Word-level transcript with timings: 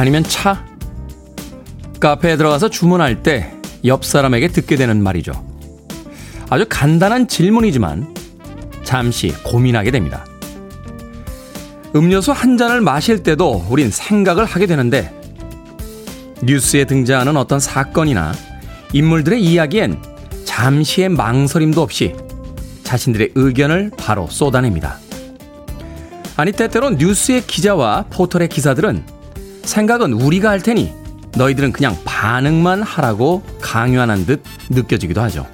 아니면 0.00 0.24
차? 0.24 0.64
카페에 2.00 2.36
들어가서 2.36 2.70
주문할 2.70 3.22
때 3.22 3.60
옆 3.84 4.04
사람에게 4.04 4.48
듣게 4.48 4.76
되는 4.76 5.02
말이죠. 5.02 5.32
아주 6.48 6.66
간단한 6.68 7.28
질문이지만 7.28 8.14
잠시 8.82 9.28
고민하게 9.42 9.90
됩니다. 9.90 10.24
음료수 11.94 12.32
한 12.32 12.56
잔을 12.56 12.80
마실 12.80 13.22
때도 13.22 13.66
우린 13.68 13.90
생각을 13.90 14.44
하게 14.44 14.66
되는데 14.66 15.14
뉴스에 16.42 16.84
등장하는 16.84 17.36
어떤 17.36 17.60
사건이나 17.60 18.32
인물들의 18.92 19.42
이야기엔 19.42 20.02
잠시의 20.44 21.08
망설임도 21.10 21.80
없이 21.80 22.14
자신들의 22.84 23.32
의견을 23.34 23.92
바로 23.96 24.26
쏟아냅니다. 24.28 24.98
아니 26.36 26.52
때때로 26.52 26.90
뉴스의 26.90 27.46
기자와 27.46 28.06
포털의 28.10 28.48
기사들은 28.48 29.19
생각은 29.62 30.12
우리가 30.12 30.50
할 30.50 30.60
테니 30.60 30.92
너희들은 31.36 31.72
그냥 31.72 31.96
반응만 32.04 32.82
하라고 32.82 33.42
강요하는 33.60 34.26
듯 34.26 34.42
느껴지기도 34.68 35.20
하죠. 35.22 35.46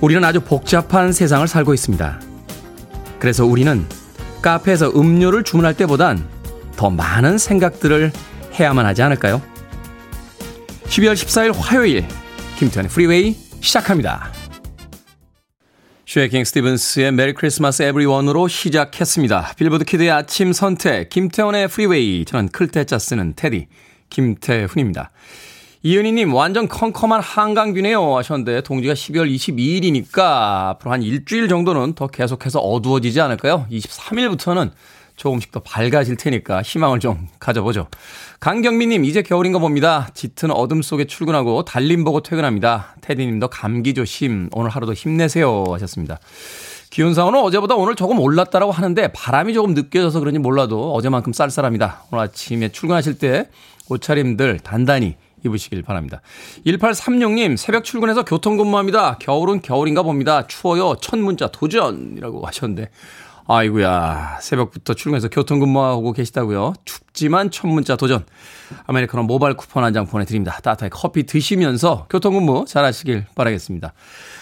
우리는 0.00 0.24
아주 0.24 0.40
복잡한 0.40 1.12
세상을 1.12 1.46
살고 1.48 1.74
있습니다. 1.74 2.20
그래서 3.18 3.44
우리는 3.44 3.84
카페에서 4.42 4.90
음료를 4.90 5.42
주문할 5.42 5.74
때보단 5.74 6.24
더 6.76 6.90
많은 6.90 7.38
생각들을 7.38 8.12
해야만 8.58 8.86
하지 8.86 9.02
않을까요? 9.02 9.42
12월 10.86 11.14
14일 11.14 11.52
화요일 11.56 12.06
김태현의 12.58 12.90
프리웨이 12.90 13.36
시작합니다. 13.60 14.30
쉐이킹 16.08 16.42
스티븐스의 16.44 17.12
Merry 17.12 17.34
Christmas 17.34 17.82
Everyone으로 17.82 18.48
시작했습니다. 18.48 19.52
빌보드 19.58 19.84
kid의 19.84 20.10
아침 20.10 20.54
선택 20.54 21.10
김태훈의 21.10 21.68
프리웨이 21.68 22.24
저는 22.24 22.48
클 22.48 22.70
태 22.70 22.87
자 22.87 22.98
쓰는 22.98 23.34
태디 23.36 23.66
김태훈입니다. 24.08 25.10
이은희님 25.82 26.32
완전 26.32 26.66
컴컴한 26.66 27.20
한강뷰네요 27.20 28.16
하셨는데 28.16 28.62
동지가 28.62 28.94
12월 28.94 29.30
22일이니까 29.34 30.70
앞으로 30.70 30.92
한 30.92 31.02
일주일 31.02 31.46
정도는 31.46 31.92
더 31.92 32.06
계속해서 32.06 32.58
어두워지지 32.58 33.20
않을까요? 33.20 33.66
23일부터는 33.70 34.70
조금씩 35.18 35.50
더 35.50 35.60
밝아질 35.60 36.16
테니까 36.16 36.62
희망을 36.62 37.00
좀 37.00 37.28
가져보죠. 37.38 37.88
강경민님, 38.40 39.04
이제 39.04 39.20
겨울인가 39.20 39.58
봅니다. 39.58 40.08
짙은 40.14 40.52
어둠 40.52 40.80
속에 40.80 41.06
출근하고 41.06 41.64
달님 41.64 42.04
보고 42.04 42.22
퇴근합니다. 42.22 42.94
태디님도 43.00 43.48
감기 43.48 43.94
조심. 43.94 44.48
오늘 44.52 44.70
하루도 44.70 44.94
힘내세요. 44.94 45.64
하셨습니다. 45.68 46.18
기온상으로는 46.90 47.44
어제보다 47.44 47.74
오늘 47.74 47.96
조금 47.96 48.18
올랐다라고 48.18 48.72
하는데 48.72 49.08
바람이 49.12 49.52
조금 49.52 49.74
느껴져서 49.74 50.20
그런지 50.20 50.38
몰라도 50.38 50.94
어제만큼 50.94 51.32
쌀쌀합니다. 51.32 52.04
오늘 52.10 52.24
아침에 52.24 52.70
출근하실 52.70 53.18
때 53.18 53.48
옷차림들 53.90 54.60
단단히 54.60 55.16
입으시길 55.44 55.82
바랍니다. 55.82 56.20
1836님, 56.64 57.56
새벽 57.56 57.84
출근해서 57.84 58.24
교통근무합니다. 58.24 59.18
겨울은 59.18 59.60
겨울인가 59.62 60.02
봅니다. 60.02 60.46
추워요. 60.46 60.96
첫 61.00 61.18
문자 61.18 61.48
도전이라고 61.48 62.46
하셨는데. 62.46 62.90
아이구야 63.50 64.38
새벽부터 64.42 64.92
출근해서 64.92 65.28
교통근무하고 65.28 66.12
계시다고요. 66.12 66.74
춥지만 66.84 67.50
첫 67.50 67.66
문자 67.66 67.96
도전. 67.96 68.26
아메리카노 68.86 69.22
모바일 69.22 69.56
쿠폰 69.56 69.84
한 69.84 69.94
장 69.94 70.06
보내드립니다. 70.06 70.52
따뜻하게 70.62 70.90
커피 70.92 71.24
드시면서 71.24 72.06
교통근무 72.10 72.66
잘하시길 72.68 73.24
바라겠습니다. 73.34 73.94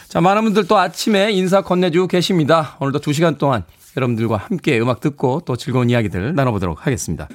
자, 0.09 0.21
많은 0.21 0.43
분들 0.43 0.67
또 0.67 0.77
아침에 0.77 1.31
인사 1.31 1.63
건네주고 1.63 2.09
계십니다. 2.09 2.77
오늘도 2.81 2.99
2시간 3.01 3.39
동안 3.39 3.63
여러분들과 3.97 4.39
함께 4.39 4.81
음악 4.81 4.99
듣고 4.99 5.43
또 5.47 5.57
즐거운 5.57 5.89
이야기들 5.89 6.35
나눠보도록 6.35 6.85
하겠습니다. 6.85 7.29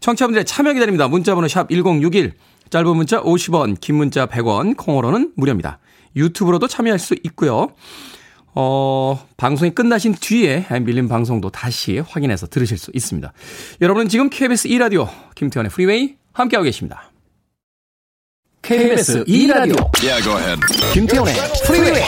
청취자분들의 0.00 0.44
참여 0.44 0.74
기다립니다. 0.74 1.08
문자번호 1.08 1.48
샵 1.48 1.70
1061, 1.70 2.34
짧은 2.68 2.94
문자 2.94 3.22
50원, 3.22 3.80
긴 3.80 3.94
문자 3.96 4.26
100원, 4.26 4.76
콩으로는 4.76 5.32
무료입니다. 5.36 5.78
유튜브로도 6.14 6.68
참여할 6.68 6.98
수 6.98 7.14
있고요. 7.24 7.68
어, 8.58 9.22
방송이 9.36 9.70
끝나신 9.70 10.14
뒤에 10.14 10.66
밀린 10.80 11.08
방송도 11.08 11.50
다시 11.50 11.98
확인해서 11.98 12.46
들으실 12.46 12.78
수 12.78 12.90
있습니다. 12.94 13.32
여러분은 13.82 14.08
지금 14.08 14.30
KBS 14.30 14.68
2라디오 14.70 15.08
김태훈의 15.34 15.70
프리웨이 15.70 16.16
함께하고 16.32 16.64
계십니다. 16.64 17.12
KBS 18.62 19.24
2라디오 19.24 19.76
yeah, 20.02 20.60
김태현의 20.94 21.34
프리웨이 21.66 22.02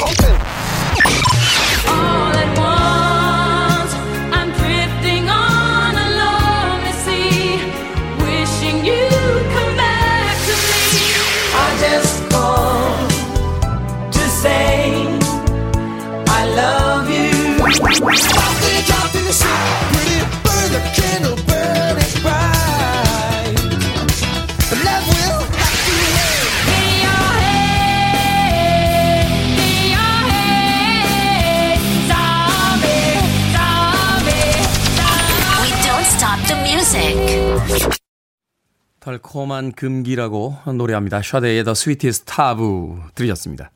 달콤한 39.01 39.73
금기라고 39.73 40.57
노래합니다. 40.77 41.23
샤데이의 41.23 41.65
The 41.65 41.73
Sweetest 41.73 42.27
Taboo 42.27 42.99
들으셨습니다. 43.15 43.71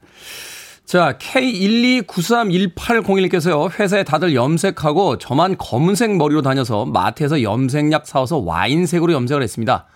자, 0.85 1.17
K129318011께서요, 1.19 3.79
회사에 3.79 4.03
다들 4.05 4.35
염색하고 4.35 5.19
저만 5.19 5.57
검은색 5.57 6.17
머리로 6.17 6.43
다녀서 6.43 6.85
마트에서 6.85 7.43
염색약 7.43 8.07
사와서 8.07 8.39
와인색으로 8.39 9.13
염색을 9.13 9.43
했습니다. 9.43 9.87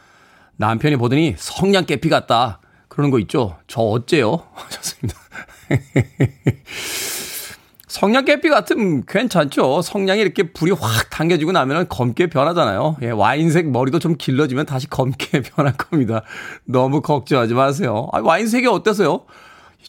남편이 0.57 0.97
보더니 0.97 1.35
성냥 1.37 1.85
깨피 1.85 2.09
같다. 2.09 2.61
그러는 2.89 3.11
거 3.11 3.19
있죠? 3.21 3.57
저 3.67 3.83
어째요? 3.83 4.43
하셨습니다. 4.55 5.19
성냥 7.89 8.25
깨피 8.25 8.49
같으면 8.49 9.05
괜찮죠. 9.07 9.83
성냥이 9.83 10.21
이렇게 10.21 10.53
불이 10.53 10.73
확 10.73 11.11
당겨지고 11.11 11.53
나면 11.53 11.89
검게 11.89 12.29
변하잖아요. 12.29 12.97
예, 13.03 13.11
와인색 13.11 13.71
머리도 13.71 13.99
좀 13.99 14.17
길러지면 14.17 14.67
다시 14.67 14.89
검게 14.89 15.43
변할 15.57 15.75
겁니다. 15.77 16.23
너무 16.65 17.03
걱정하지 17.03 17.55
마세요. 17.55 18.09
아, 18.13 18.21
와인색이 18.21 18.67
어때서요? 18.67 19.25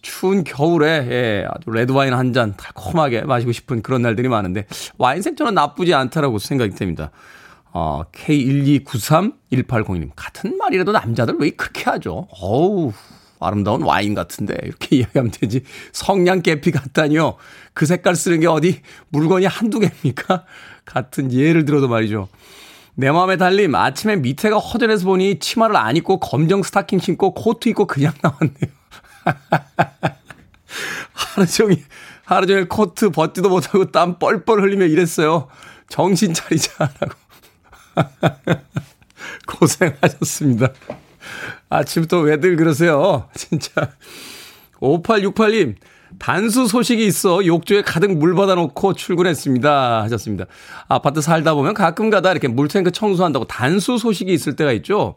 추운 0.02 0.44
겨울에 0.44 1.08
예, 1.10 1.46
아주 1.50 1.70
레드 1.72 1.92
와인 1.92 2.14
한 2.14 2.34
잔 2.34 2.56
달콤하게 2.58 3.22
마시고 3.22 3.52
싶은 3.52 3.82
그런 3.82 4.02
날들이 4.02 4.28
많은데 4.28 4.66
와인색 4.98 5.38
저는 5.38 5.54
나쁘지 5.56 5.94
않다라고 5.94 6.40
생각이 6.40 6.76
됩니다. 6.76 7.12
어, 7.74 8.04
K1293180님 8.12 10.12
같은 10.16 10.58
말이라도 10.58 10.92
남자들 10.92 11.36
왜 11.40 11.52
그렇게 11.52 11.84
하죠? 11.86 12.28
어우 12.32 12.92
아름다운 13.40 13.84
와인 13.84 14.16
같은데 14.16 14.56
이렇게 14.64 14.96
이야기하면 14.98 15.32
되지 15.32 15.62
성냥 15.92 16.42
깨피 16.42 16.72
같다니요. 16.72 17.36
그 17.74 17.86
색깔 17.86 18.16
쓰는 18.16 18.40
게 18.40 18.48
어디 18.48 18.82
물건이 19.10 19.46
한두 19.46 19.80
개입니까? 19.80 20.46
같은 20.86 21.32
예를 21.32 21.66
들어도 21.66 21.88
말이죠. 21.88 22.28
내 22.96 23.12
마음의 23.12 23.38
달님 23.38 23.76
아침에 23.76 24.16
밑에가 24.16 24.58
허전해서 24.58 25.06
보니 25.06 25.38
치마를 25.40 25.76
안 25.76 25.96
입고 25.96 26.20
검정 26.20 26.64
스타킹 26.64 26.98
신고 27.00 27.34
코트 27.36 27.70
입고 27.70 27.86
그냥 27.86 28.12
나왔네요. 28.22 28.77
하루 31.14 31.46
종일, 31.48 31.84
하루 32.26 32.48
종일 32.48 32.68
코트 32.68 33.10
벗지도 33.10 33.50
못하고 33.50 33.92
땀 33.92 34.20
뻘뻘 34.20 34.62
흘리며 34.62 34.86
일했어요. 34.86 35.48
정신 35.90 36.34
차리자라고. 36.34 37.16
고생하셨습니다. 39.48 40.70
아침부터 41.70 42.20
왜들 42.20 42.56
그러세요? 42.56 43.28
진짜. 43.34 43.92
5868님, 44.80 45.76
단수 46.20 46.68
소식이 46.68 47.06
있어 47.08 47.46
욕조에 47.46 47.82
가득 47.82 48.12
물 48.18 48.36
받아놓고 48.36 48.94
출근했습니다. 48.94 50.04
하셨습니다. 50.04 50.46
아파트 50.88 51.22
살다 51.22 51.54
보면 51.56 51.74
가끔 51.74 52.10
가다 52.10 52.32
이렇게 52.32 52.48
물탱크 52.48 52.92
청소한다고 52.92 53.46
단수 53.46 53.98
소식이 53.98 54.32
있을 54.34 54.56
때가 54.56 54.72
있죠. 54.74 55.16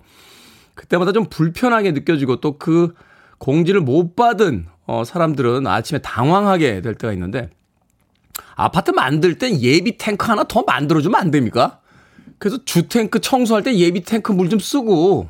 그때마다 0.75 1.12
좀 1.12 1.27
불편하게 1.27 1.93
느껴지고 1.93 2.41
또 2.41 2.57
그 2.59 2.95
공지를 3.40 3.81
못 3.81 4.14
받은 4.14 4.66
어, 4.87 5.02
사람들은 5.04 5.66
아침에 5.66 5.98
당황하게 5.98 6.81
될 6.82 6.94
때가 6.94 7.12
있는데 7.14 7.50
아파트 8.54 8.92
만들 8.92 9.37
땐 9.37 9.60
예비 9.60 9.98
탱크 9.98 10.26
하나 10.26 10.44
더 10.44 10.62
만들어주면 10.62 11.20
안 11.20 11.32
됩니까? 11.32 11.81
그래서 12.38 12.64
주탱크 12.64 13.20
청소할 13.20 13.64
때 13.64 13.75
예비 13.75 14.02
탱크 14.02 14.31
물 14.31 14.48
좀 14.48 14.60
쓰고 14.60 15.28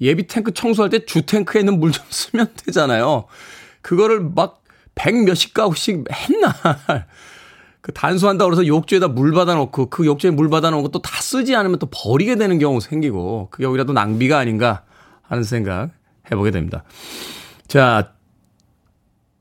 예비 0.00 0.26
탱크 0.26 0.52
청소할 0.52 0.90
때 0.90 1.04
주탱크에 1.04 1.60
있는 1.60 1.78
물 1.78 1.92
좀 1.92 2.04
쓰면 2.10 2.54
되잖아요. 2.66 3.26
그거를 3.82 4.20
막 4.20 4.64
백 4.94 5.24
몇십 5.24 5.54
가구씩 5.54 6.04
맨날 6.04 7.06
그 7.80 7.92
단수한다고 7.92 8.50
그래서 8.50 8.66
욕조에다 8.66 9.08
물 9.08 9.32
받아놓고 9.32 9.90
그 9.90 10.06
욕조에 10.06 10.30
물 10.30 10.48
받아놓은 10.48 10.82
것도 10.82 11.02
다 11.02 11.20
쓰지 11.20 11.54
않으면 11.54 11.78
또 11.78 11.86
버리게 11.90 12.36
되는 12.36 12.58
경우 12.58 12.80
생기고 12.80 13.48
그게 13.50 13.66
오히려 13.66 13.84
도 13.84 13.92
낭비가 13.92 14.38
아닌가 14.38 14.84
하는 15.22 15.42
생각 15.42 15.90
해보게 16.30 16.50
됩니다. 16.50 16.84
자, 17.66 18.12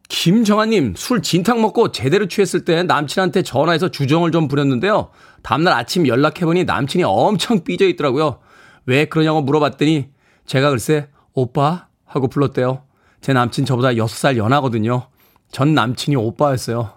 김정아님, 0.09 0.94
술 0.95 1.21
진탕 1.21 1.62
먹고 1.62 1.91
제대로 1.91 2.27
취했을 2.27 2.65
때 2.65 2.83
남친한테 2.83 3.41
전화해서 3.41 3.89
주정을 3.89 4.31
좀 4.31 4.47
부렸는데요. 4.47 5.09
다음날 5.41 5.74
아침 5.74 6.07
연락해보니 6.07 6.65
남친이 6.65 7.03
엄청 7.03 7.63
삐져 7.63 7.88
있더라고요. 7.88 8.39
왜 8.85 9.06
그러냐고 9.06 9.41
물어봤더니 9.41 10.09
제가 10.45 10.69
글쎄, 10.69 11.09
오빠? 11.33 11.88
하고 12.06 12.27
불렀대요. 12.27 12.83
제 13.21 13.33
남친 13.33 13.65
저보다 13.65 13.89
6살 13.89 14.38
연하거든요. 14.38 15.07
전 15.51 15.74
남친이 15.74 16.15
오빠였어요. 16.15 16.91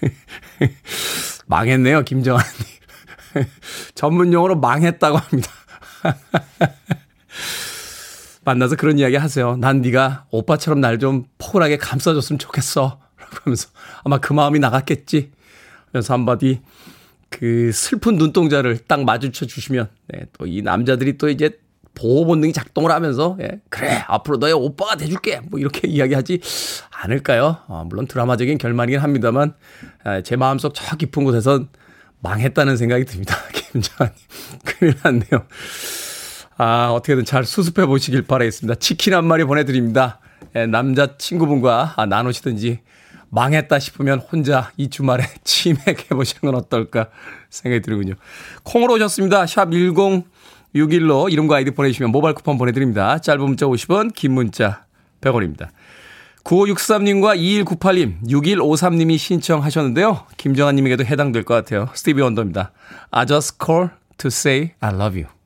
망했네요, 1.46 2.02
김정아님. 2.02 2.48
전문 3.94 4.32
용어로 4.32 4.56
망했다고 4.56 5.16
합니다. 5.16 5.50
만나서 8.48 8.76
그런 8.76 8.98
이야기 8.98 9.16
하세요. 9.16 9.56
난 9.58 9.82
네가 9.82 10.24
오빠처럼 10.30 10.80
날 10.80 10.98
좀 10.98 11.26
포근하게 11.38 11.76
감싸줬으면 11.76 12.38
좋겠어. 12.38 12.98
라고 13.18 13.36
하면서 13.44 13.68
아마 14.04 14.18
그 14.18 14.32
마음이 14.32 14.58
나갔겠지. 14.58 15.30
그래서 15.92 16.14
한마디 16.14 16.60
그 17.28 17.70
슬픈 17.72 18.16
눈동자를 18.16 18.78
딱 18.78 19.04
마주쳐 19.04 19.44
주시면 19.46 19.88
네, 20.08 20.24
또이 20.38 20.62
남자들이 20.62 21.18
또 21.18 21.28
이제 21.28 21.58
보호 21.94 22.24
본능이 22.24 22.52
작동을 22.52 22.90
하면서 22.90 23.36
예, 23.40 23.60
그래 23.68 24.02
앞으로 24.06 24.38
너의 24.38 24.54
오빠가 24.54 24.96
돼줄게 24.96 25.40
뭐 25.40 25.60
이렇게 25.60 25.86
이야기하지 25.88 26.40
않을까요? 26.90 27.58
어, 27.66 27.84
물론 27.86 28.06
드라마적인 28.06 28.56
결말이긴 28.56 29.00
합니다만 29.00 29.54
아, 30.04 30.22
제 30.22 30.36
마음속 30.36 30.72
저 30.74 30.96
깊은 30.96 31.24
곳에선 31.24 31.68
망했다는 32.20 32.76
생각이 32.76 33.04
듭니다. 33.04 33.36
김정아님 33.52 34.14
큰일 34.64 34.94
났네요. 35.04 35.46
아, 36.58 36.90
어떻게든 36.90 37.24
잘 37.24 37.44
수습해 37.44 37.86
보시길 37.86 38.22
바라겠습니다. 38.22 38.80
치킨 38.80 39.14
한 39.14 39.24
마리 39.24 39.44
보내드립니다. 39.44 40.18
예, 40.56 40.66
남자 40.66 41.16
친구분과 41.16 41.94
아, 41.96 42.06
나누시든지 42.06 42.80
망했다 43.30 43.78
싶으면 43.78 44.18
혼자 44.18 44.72
이 44.76 44.90
주말에 44.90 45.24
치맥해 45.44 46.08
보시는 46.08 46.40
건 46.40 46.56
어떨까 46.56 47.10
생각이 47.48 47.80
들군요. 47.82 48.14
콩으로 48.64 48.94
오셨습니다. 48.94 49.46
샵 49.46 49.70
1061로 49.70 51.30
이름과 51.30 51.56
아이디 51.56 51.70
보내주시면 51.70 52.10
모바일 52.10 52.34
쿠폰 52.34 52.58
보내드립니다. 52.58 53.18
짧은 53.18 53.40
문자 53.40 53.66
50원, 53.66 54.12
긴 54.12 54.32
문자 54.32 54.84
100원입니다. 55.20 55.68
9563님과 56.42 57.38
2198님, 57.38 58.26
6153님이 58.26 59.16
신청하셨는데요. 59.18 60.26
김정아님에게도 60.38 61.04
해당될 61.04 61.44
것 61.44 61.54
같아요. 61.54 61.88
스티비 61.94 62.20
원더입니다. 62.22 62.72
I 63.10 63.26
just 63.26 63.58
call 63.64 63.90
to 64.16 64.28
say 64.28 64.72
I 64.80 64.94
love 64.94 65.22
you. 65.22 65.37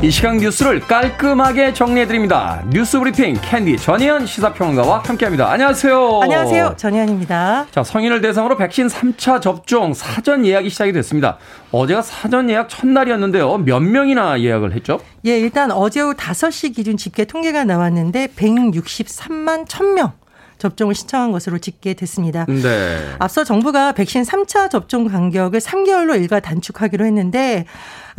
이 0.00 0.12
시간 0.12 0.36
뉴스를 0.36 0.78
깔끔하게 0.78 1.72
정리해드립니다. 1.72 2.62
뉴스 2.70 3.00
브리핑 3.00 3.36
캔디 3.42 3.78
전희연 3.78 4.26
시사평론가와 4.26 5.02
함께합니다. 5.04 5.50
안녕하세요. 5.50 6.20
안녕하세요. 6.22 6.74
전희연입니다. 6.76 7.66
자, 7.72 7.82
성인을 7.82 8.20
대상으로 8.20 8.56
백신 8.56 8.86
3차 8.86 9.42
접종 9.42 9.94
사전 9.94 10.46
예약이 10.46 10.70
시작이 10.70 10.92
됐습니다. 10.92 11.38
어제가 11.72 12.02
사전 12.02 12.48
예약 12.48 12.68
첫날이었는데요. 12.68 13.58
몇 13.58 13.80
명이나 13.80 14.40
예약을 14.40 14.72
했죠? 14.74 15.00
예, 15.26 15.36
일단 15.40 15.72
어제 15.72 16.00
오후 16.00 16.14
5시 16.14 16.76
기준 16.76 16.96
집계 16.96 17.24
통계가 17.24 17.64
나왔는데 17.64 18.28
163만 18.36 19.66
1000명. 19.66 20.12
접종을 20.58 20.94
신청한 20.94 21.30
것으로 21.32 21.58
집계됐습니다. 21.58 22.46
네. 22.46 22.98
앞서 23.20 23.44
정부가 23.44 23.92
백신 23.92 24.22
3차 24.22 24.70
접종 24.70 25.06
간격을 25.06 25.60
3개월로 25.60 26.20
일괄 26.20 26.40
단축하기로 26.40 27.04
했는데 27.04 27.64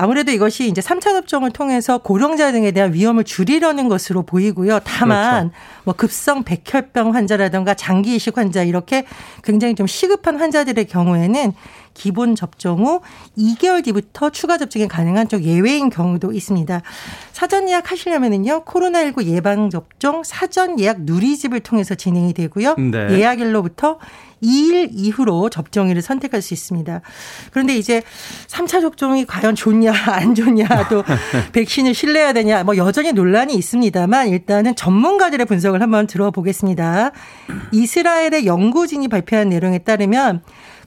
아무래도 0.02 0.32
이것이 0.32 0.70
이제 0.70 0.80
3차 0.80 1.12
접종을 1.12 1.52
통해서 1.52 1.98
고령자 1.98 2.54
등에 2.54 2.72
대한 2.72 2.94
위험을 2.94 3.26
줄이려는 3.26 3.90
것으로 3.90 4.24
보이고요. 4.24 4.80
다만 4.86 5.50
그렇죠. 5.50 5.84
뭐 5.84 5.94
급성 5.94 6.44
백혈병 6.46 7.16
환자라든가 7.16 7.74
장기 7.74 8.16
이식 8.16 8.38
환자 8.38 8.64
이렇게 8.64 9.04
굉장히 9.44 9.76
좀 9.76 9.88
시급한 9.88 10.38
환자들의 10.40 10.86
경우에는 10.86 11.52
기본 11.94 12.36
접종 12.36 12.86
후 12.86 13.02
2개월 13.38 13.84
뒤부터 13.84 14.30
추가 14.30 14.58
접종이 14.58 14.88
가능한 14.88 15.28
쪽 15.28 15.44
예외인 15.44 15.90
경우도 15.90 16.32
있습니다. 16.32 16.82
사전 17.34 17.68
예약 17.68 17.92
하시려면은요. 17.92 18.64
코로나19 18.64 19.26
예방 19.26 19.70
접종 19.70 20.24
사전 20.24 20.80
예약 20.80 21.02
누리집을 21.02 21.60
통해서 21.60 21.96
진행이 21.96 22.34
되고요. 22.34 22.76
네. 22.76 23.20
예약일로부터 23.20 24.00
2일 24.42 24.90
이후로 24.92 25.50
접종일을 25.50 26.02
선택할 26.02 26.42
수 26.42 26.54
있습니다. 26.54 27.02
그런데 27.52 27.76
이제 27.76 28.02
3차 28.48 28.82
접종이 28.82 29.26
과연 29.26 29.56
좋냐 29.56 29.94
안 30.08 30.36
좋냐 30.36 30.88
또 30.90 31.04
백신을 31.54 31.94
신뢰해야 31.94 32.34
되냐 32.34 32.64
뭐 32.64 32.78
여전히 32.78 33.12
논란이 33.12 33.54
있습니다만 33.56 34.30
일단은 34.30 34.76
전문가들의 34.76 35.46
분석을 35.46 35.82
한번 35.82 36.08
들어보겠습니다. 36.08 37.12
이스라엘의 37.72 38.46
연구진이 38.46 39.08
발표한 39.08 39.50
내용에 39.50 39.80
따르면 39.80 40.42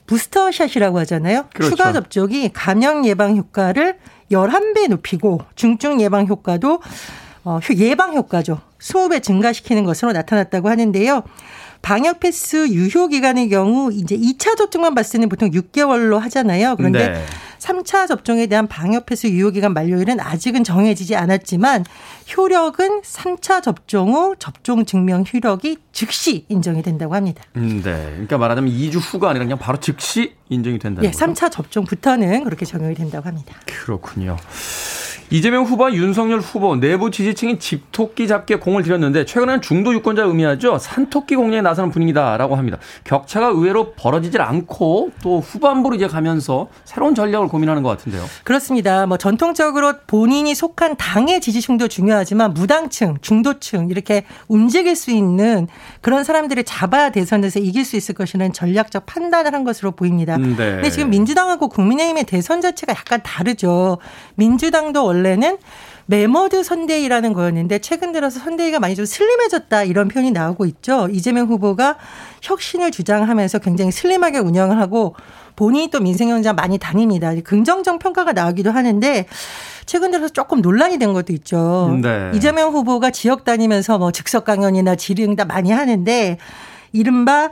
부스터샷이라고 0.05 0.99
하잖아요. 0.99 1.45
그렇죠. 1.53 1.75
추가 1.75 1.93
접종이 1.93 2.51
감염 2.51 3.05
예방 3.05 3.37
효과를 3.37 3.97
11배 4.31 4.89
높이고 4.89 5.41
중증 5.55 6.01
예방 6.01 6.27
효과도 6.27 6.81
어, 7.45 7.59
예방 7.77 8.15
효과죠. 8.15 8.61
20배 8.79 9.21
증가시키는 9.21 9.83
것으로 9.83 10.11
나타났다고 10.11 10.69
하는데요. 10.69 11.23
방역 11.83 12.21
패스 12.21 12.69
유효 12.69 13.09
기간의 13.09 13.49
경우 13.49 13.91
이제 13.91 14.17
2차 14.17 14.57
접종만 14.57 14.95
봤을 14.95 15.19
때는 15.19 15.29
보통 15.29 15.51
6개월로 15.51 16.17
하잖아요. 16.17 16.75
그런데 16.77 17.09
네. 17.09 17.25
3차 17.59 18.07
접종에 18.07 18.47
대한 18.47 18.67
방역 18.67 19.05
패스 19.05 19.27
유효 19.27 19.51
기간 19.51 19.73
만료일은 19.73 20.19
아직은 20.21 20.63
정해지지 20.63 21.17
않았지만 21.17 21.83
효력은 22.35 23.01
3차 23.01 23.61
접종 23.61 24.13
후 24.13 24.35
접종 24.39 24.85
증명 24.85 25.25
효력이 25.31 25.77
즉시 25.91 26.45
인정이 26.47 26.83
된다고 26.83 27.15
합니다. 27.15 27.43
음, 27.57 27.81
네. 27.83 28.11
그러니까 28.11 28.37
말하자면 28.37 28.71
2주 28.71 28.99
후가 28.99 29.29
아니라 29.29 29.43
그냥 29.43 29.59
바로 29.59 29.77
즉시 29.81 30.35
인정이 30.47 30.79
된다는 30.79 31.05
예, 31.05 31.11
거죠. 31.11 31.25
3차 31.25 31.51
접종부터는 31.51 32.45
그렇게 32.45 32.65
적용이 32.65 32.95
된다고 32.95 33.27
합니다. 33.27 33.55
그렇군요. 33.65 34.37
이재명 35.29 35.63
후보와 35.63 35.93
윤석열 35.93 36.39
후보 36.39 36.75
내부 36.75 37.11
지지층이 37.11 37.59
집토끼 37.59 38.27
잡기에 38.27 38.57
공을 38.57 38.83
들였는데 38.83 39.25
최근에는 39.25 39.61
중도 39.61 39.93
유권자 39.93 40.23
의미하죠. 40.23 40.77
산토끼 40.77 41.35
공략에 41.35 41.61
나서는 41.61 41.91
분위기다라고 41.91 42.55
합니다. 42.55 42.77
격차가 43.03 43.47
의외로 43.47 43.93
벌어지질 43.93 44.41
않고 44.41 45.11
또 45.21 45.39
후반부로 45.39 45.95
이제 45.95 46.07
가면서 46.07 46.67
새로운 46.85 47.15
전략을 47.15 47.47
고민하는 47.47 47.83
것 47.83 47.89
같은데요. 47.89 48.23
그렇습니다. 48.43 49.05
뭐 49.05 49.17
전통적으로 49.17 49.93
본인이 50.07 50.53
속한 50.55 50.97
당의 50.97 51.41
지지층도 51.41 51.87
중요하지만 51.87 52.53
무당층, 52.53 53.17
중도층 53.21 53.89
이렇게 53.89 54.25
움직일 54.47 54.95
수 54.95 55.11
있는 55.11 55.67
그런 56.01 56.23
사람들을 56.23 56.63
잡아야 56.63 57.09
대선에서 57.09 57.59
이길 57.59 57.85
수 57.85 57.95
있을 57.95 58.15
것이라는 58.15 58.53
전략적 58.53 59.05
판단을 59.05 59.53
한 59.53 59.63
것으로 59.63 59.91
보입니다. 59.91 60.37
네. 60.37 60.55
근데 60.55 60.89
지금 60.89 61.09
민주당하고 61.09 61.69
국민의힘의 61.69 62.25
대선 62.25 62.61
자체가 62.61 62.93
약간 62.93 63.21
다르죠. 63.23 63.97
민주당도 64.35 65.03
원래 65.13 65.33
원래는 65.33 65.57
메머드 66.05 66.63
선대위라는 66.63 67.31
거였는데 67.31 67.79
최근 67.79 68.11
들어서 68.11 68.39
선대위가 68.39 68.79
많이 68.79 68.95
좀 68.95 69.05
슬림해졌다 69.05 69.83
이런 69.83 70.09
표현이 70.09 70.31
나오고 70.31 70.65
있죠. 70.65 71.07
이재명 71.11 71.47
후보가 71.47 71.95
혁신을 72.41 72.91
주장하면서 72.91 73.59
굉장히 73.59 73.91
슬림하게 73.91 74.39
운영을 74.39 74.79
하고 74.79 75.15
본인이 75.55 75.89
또 75.89 76.01
민생현장 76.01 76.55
많이 76.55 76.77
다닙니다. 76.77 77.31
긍정적 77.41 77.99
평가가 77.99 78.33
나오기도 78.33 78.71
하는데 78.71 79.25
최근 79.85 80.11
들어서 80.11 80.33
조금 80.33 80.61
논란이 80.61 80.97
된 80.97 81.13
것도 81.13 81.31
있죠. 81.33 81.97
네. 82.01 82.31
이재명 82.33 82.73
후보가 82.73 83.11
지역 83.11 83.45
다니면서 83.45 83.97
뭐 83.97 84.11
즉석 84.11 84.43
강연이나 84.43 84.95
질의응답 84.95 85.47
많이 85.47 85.71
하는데 85.71 86.37
이른바 86.91 87.49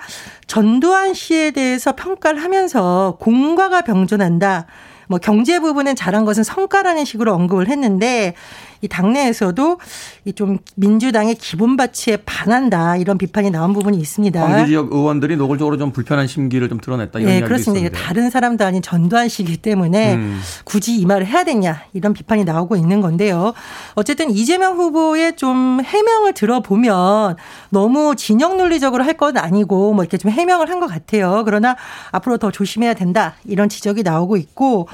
전두환 0.48 1.14
씨에 1.14 1.52
대해서 1.52 1.96
평가를 1.96 2.44
하면서 2.44 3.18
공과가 3.20 3.82
병존한다. 3.82 4.68
뭐 5.08 5.20
경제 5.20 5.60
부분은 5.60 5.96
잘한 5.96 6.26
것은 6.26 6.44
성과라는 6.44 7.06
식으로 7.06 7.34
언급을 7.34 7.68
했는데 7.68 8.34
이 8.82 8.88
당내에서도 8.88 9.80
이 10.26 10.34
좀 10.34 10.58
민주당의 10.76 11.36
기본 11.36 11.78
가치에 11.78 12.18
반한다 12.26 12.96
이런 12.98 13.18
비판이 13.18 13.52
나온 13.52 13.74
부분이 13.74 13.98
있습니다. 13.98 14.40
광주 14.42 14.68
지역 14.68 14.92
의원들이 14.92 15.36
노골적으로 15.36 15.78
좀 15.78 15.92
불편한 15.92 16.26
심기를 16.28 16.68
좀 16.70 16.80
드러냈다 16.80 17.20
이런 17.20 17.32
네, 17.32 17.42
그렇습니다. 17.42 17.86
있었는데. 17.88 17.98
다른 18.08 18.30
사람도 18.30 18.66
아닌 18.66 18.82
전두환 18.82 19.28
씨이기 19.30 19.58
때문에 19.58 20.16
음. 20.16 20.40
굳이 20.64 20.96
이 21.00 21.06
말을 21.06 21.26
해야 21.28 21.44
되냐 21.44 21.84
이런 21.94 22.14
비판이 22.14 22.44
나오고 22.46 22.76
있는 22.76 23.02
건데요. 23.02 23.54
어쨌든 23.96 24.32
이재명 24.32 24.78
후보의 24.78 25.36
좀 25.36 25.82
해명을 25.84 26.34
들어보면 26.34 27.36
너무 27.70 28.16
진영 28.16 28.58
논리적으로 28.58 29.04
할 29.04 29.12
건 29.22 29.38
아니고 29.38 29.94
뭐 29.94 30.04
이렇게 30.04 30.18
좀 30.18 30.32
해명을 30.32 30.70
한 30.70 30.80
것 30.80 30.88
같아요. 30.88 31.44
그러나 31.46 31.76
앞으로 32.12 32.38
더 32.38 32.50
조심해야 32.50 32.94
된다 32.96 33.36
이런 33.46 33.70
지적이 33.70 34.02
나오고 34.04 34.38
있고 34.38 34.88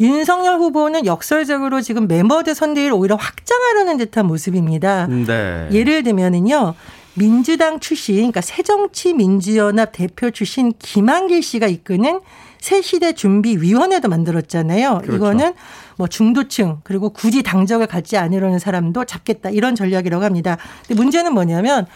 윤석열 0.00 0.58
후보는 0.58 1.04
역설적으로 1.04 1.82
지금 1.82 2.08
멤버들 2.08 2.54
선대위를 2.54 2.94
오히려 2.94 3.16
확장하려는 3.16 3.98
듯한 3.98 4.26
모습입니다. 4.26 5.06
네. 5.06 5.68
예를 5.70 6.02
들면은요. 6.02 6.74
민주당 7.14 7.80
출신, 7.80 8.14
그러니까 8.16 8.40
새정치민주연합 8.40 9.90
대표 9.92 10.30
출신 10.30 10.72
김한길 10.78 11.42
씨가 11.42 11.66
이끄는 11.66 12.20
새시대 12.60 13.12
준비위원회도 13.14 14.08
만들었잖아요. 14.08 15.00
그렇죠. 15.02 15.16
이거는 15.16 15.52
뭐 15.96 16.06
중도층 16.06 16.80
그리고 16.84 17.10
굳이 17.10 17.42
당적을 17.42 17.86
갖지 17.86 18.16
않으려는 18.16 18.58
사람도 18.58 19.04
잡겠다 19.04 19.50
이런 19.50 19.74
전략이라고 19.74 20.24
합니다. 20.24 20.56
근데 20.86 21.00
문제는 21.00 21.34
뭐냐면 21.34 21.86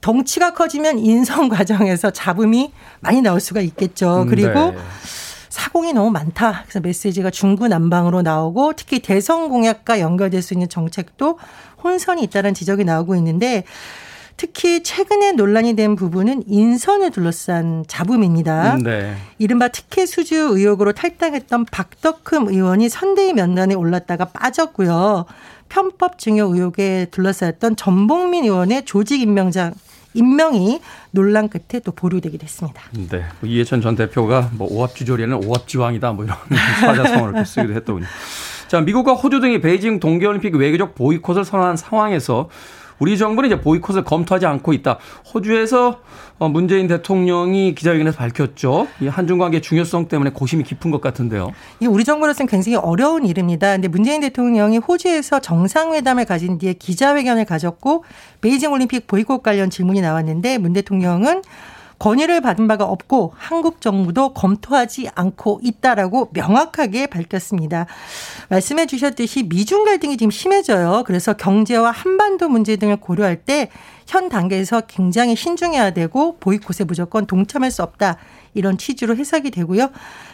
덩치가 0.00 0.54
커지면 0.54 0.98
인성 0.98 1.48
과정에서 1.50 2.10
잡음이 2.10 2.72
많이 3.00 3.20
나올 3.22 3.40
수가 3.40 3.60
있겠죠. 3.60 4.26
그리고 4.28 4.70
네. 4.70 4.76
사공이 5.50 5.92
너무 5.92 6.10
많다. 6.10 6.62
그래서 6.62 6.80
메시지가 6.80 7.30
중구난방으로 7.30 8.22
나오고 8.22 8.74
특히 8.76 9.00
대선 9.00 9.48
공약과 9.48 10.00
연결될 10.00 10.40
수 10.40 10.54
있는 10.54 10.68
정책도 10.68 11.38
혼선이 11.82 12.22
있다는 12.22 12.54
지적이 12.54 12.84
나오고 12.84 13.16
있는데 13.16 13.64
특히 14.36 14.82
최근에 14.82 15.32
논란이 15.32 15.74
된 15.74 15.96
부분은 15.96 16.44
인선을 16.46 17.10
둘러싼 17.10 17.84
잡음입니다. 17.86 18.78
네. 18.82 19.14
이른바 19.36 19.68
특혜 19.68 20.06
수주 20.06 20.34
의혹으로 20.34 20.92
탈당했던 20.92 21.66
박덕흠 21.66 22.48
의원이 22.48 22.88
선대위 22.88 23.34
면단에 23.34 23.74
올랐다가 23.74 24.24
빠졌고요. 24.26 25.26
편법 25.68 26.18
증여 26.18 26.46
의혹에 26.46 27.08
둘러싸였던 27.10 27.76
전봉민 27.76 28.44
의원의 28.44 28.86
조직 28.86 29.20
임명장 29.20 29.74
임명이 30.14 30.80
논란 31.12 31.48
끝에 31.48 31.80
또 31.80 31.92
보류되기도 31.92 32.44
했습니다. 32.44 32.82
네. 33.10 33.24
이해찬 33.42 33.80
전 33.80 33.96
대표가 33.96 34.50
뭐 34.52 34.68
오합지졸에는 34.70 35.44
오합지왕이다 35.44 36.12
뭐 36.12 36.24
이런 36.24 36.36
사자성어를 36.80 37.46
쓰기도 37.46 37.74
했더군요. 37.74 38.06
자, 38.68 38.80
미국과 38.80 39.14
호주 39.14 39.40
등이 39.40 39.60
베이징 39.60 39.98
동계올림픽 39.98 40.54
외교적 40.54 40.94
보이콧을 40.94 41.44
선언한 41.44 41.76
상황에서 41.76 42.48
우리 43.00 43.18
정부는 43.18 43.48
이제 43.48 43.60
보이콧을 43.60 44.04
검토하지 44.04 44.46
않고 44.46 44.72
있다. 44.74 44.98
호주에서 45.34 46.00
어, 46.38 46.48
문재인 46.48 46.86
대통령이 46.86 47.74
기자회견에서 47.74 48.16
밝혔죠. 48.16 48.86
이 49.00 49.08
한중 49.08 49.38
관계 49.38 49.60
중요성 49.60 50.08
때문에 50.08 50.30
고심이 50.30 50.62
깊은 50.62 50.90
것 50.90 51.00
같은데요. 51.00 51.52
이 51.80 51.86
우리 51.86 52.04
정부로서는 52.04 52.48
굉장히 52.48 52.76
어려운 52.76 53.26
일입니다. 53.26 53.72
근데 53.72 53.88
문재인 53.88 54.20
대통령이 54.20 54.78
호주에서 54.78 55.40
정상회담을 55.40 56.26
가진 56.26 56.58
뒤에 56.58 56.74
기자회견을 56.74 57.46
가졌고 57.46 58.04
베이징 58.42 58.70
올림픽 58.72 59.06
보이콧 59.06 59.42
관련 59.42 59.70
질문이 59.70 60.00
나왔는데 60.02 60.58
문 60.58 60.74
대통령은 60.74 61.42
건의를 62.00 62.40
받은 62.40 62.66
바가 62.66 62.84
없고 62.84 63.34
한국 63.36 63.80
정부도 63.80 64.34
검토하지 64.34 65.10
않고 65.14 65.60
있다라고 65.62 66.30
명확하게 66.32 67.06
밝혔습니다. 67.06 67.86
말씀해 68.48 68.86
주셨듯이 68.86 69.44
미중 69.44 69.84
갈등이 69.84 70.16
지금 70.16 70.32
심해져요. 70.32 71.04
그래서 71.06 71.34
경제와 71.34 71.92
한반도 71.92 72.48
문제 72.48 72.74
등을 72.74 72.96
고려할 72.96 73.36
때 73.36 73.70
현 74.10 74.28
단계에서 74.28 74.82
굉장히 74.88 75.36
신중해야 75.36 75.92
되고 75.92 76.36
보이콧에 76.38 76.84
무조건 76.84 77.26
동참할 77.26 77.70
수 77.70 77.84
없다. 77.84 78.16
이런 78.54 78.76
취지로 78.76 79.14
해석이 79.14 79.52
되고요. 79.52 79.90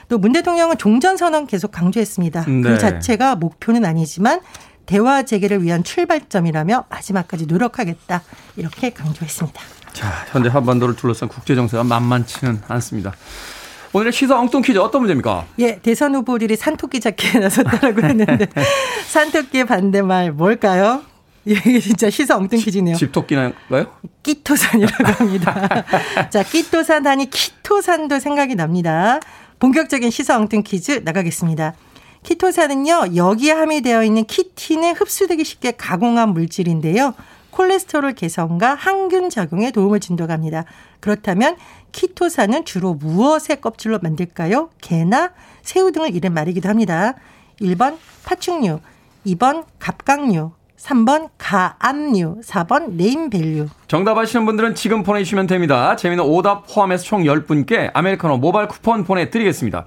또 0.08 0.16
문 0.16 0.32
대통령은 0.32 0.78
종전 0.78 1.18
선언 1.18 1.46
계속 1.46 1.72
강조했습니다. 1.72 2.44
그 2.44 2.50
네. 2.50 2.62
그 2.62 2.78
자체가 2.78 3.36
목표는 3.36 3.84
아니지만 3.84 4.40
대화 4.86 5.24
재개를 5.24 5.62
위한 5.62 5.84
출발점이라며 5.84 6.86
마지막까지 6.88 7.44
노력하겠다. 7.46 8.22
이렇게 8.56 8.90
강조했습니다. 8.90 9.60
자, 9.96 10.26
현재 10.30 10.50
한반도를 10.50 10.94
둘러싼 10.94 11.26
국제 11.26 11.54
정세가 11.54 11.82
만만치는 11.82 12.60
않습니다. 12.68 13.14
오늘의 13.94 14.12
시사 14.12 14.38
엉뚱 14.38 14.60
퀴즈 14.60 14.76
어떤 14.78 15.00
문제입니까? 15.00 15.46
예, 15.58 15.78
대선 15.78 16.14
후보들이 16.14 16.54
산토끼 16.54 17.00
잡기에 17.00 17.40
나섰다고 17.40 18.02
했는데 18.02 18.46
산토끼의 19.08 19.64
반대말 19.64 20.32
뭘까요? 20.32 21.00
이게 21.46 21.80
진짜 21.80 22.10
시사 22.10 22.36
엉뚱 22.36 22.58
퀴즈네요. 22.60 22.94
집토끼인가요? 22.94 23.86
끼토산이라고 24.22 25.12
합니다. 25.14 25.84
자, 26.28 26.42
끼토산 26.42 27.06
하니 27.06 27.30
키토산도 27.30 28.18
생각이 28.20 28.54
납니다. 28.54 29.18
본격적인 29.60 30.10
시사 30.10 30.36
엉뚱 30.36 30.62
퀴즈 30.62 31.00
나가겠습니다. 31.06 31.72
키토산은요, 32.22 33.16
여기에 33.16 33.52
함유되어 33.52 34.04
있는 34.04 34.26
키틴을 34.26 34.92
흡수되기 34.92 35.42
쉽게 35.42 35.70
가공한 35.70 36.34
물질인데요. 36.34 37.14
콜레스테롤 37.56 38.12
개선과 38.12 38.74
항균 38.74 39.30
작용에 39.30 39.70
도움을 39.70 39.98
준다고 39.98 40.30
합니다. 40.30 40.64
그렇다면 41.00 41.56
키토산은 41.92 42.66
주로 42.66 42.92
무엇의 42.92 43.62
껍질로 43.62 43.98
만들까요? 44.02 44.68
게나 44.82 45.32
새우 45.62 45.90
등을 45.90 46.14
이른 46.14 46.34
말이기도 46.34 46.68
합니다. 46.68 47.14
1번 47.62 47.96
파충류, 48.26 48.80
2번 49.26 49.64
갑각류, 49.78 50.52
3번 50.76 51.30
가압류, 51.38 52.42
4번 52.42 52.92
네임밸류. 52.92 53.68
정답 53.88 54.18
아시는 54.18 54.44
분들은 54.44 54.74
지금 54.74 55.02
보내주시면 55.02 55.46
됩니다. 55.46 55.96
재미있는 55.96 56.24
오답 56.24 56.66
포함해서 56.66 57.04
총 57.04 57.22
10분께 57.22 57.90
아메리카노 57.94 58.36
모바일 58.36 58.68
쿠폰 58.68 59.04
보내드리겠습니다. 59.04 59.86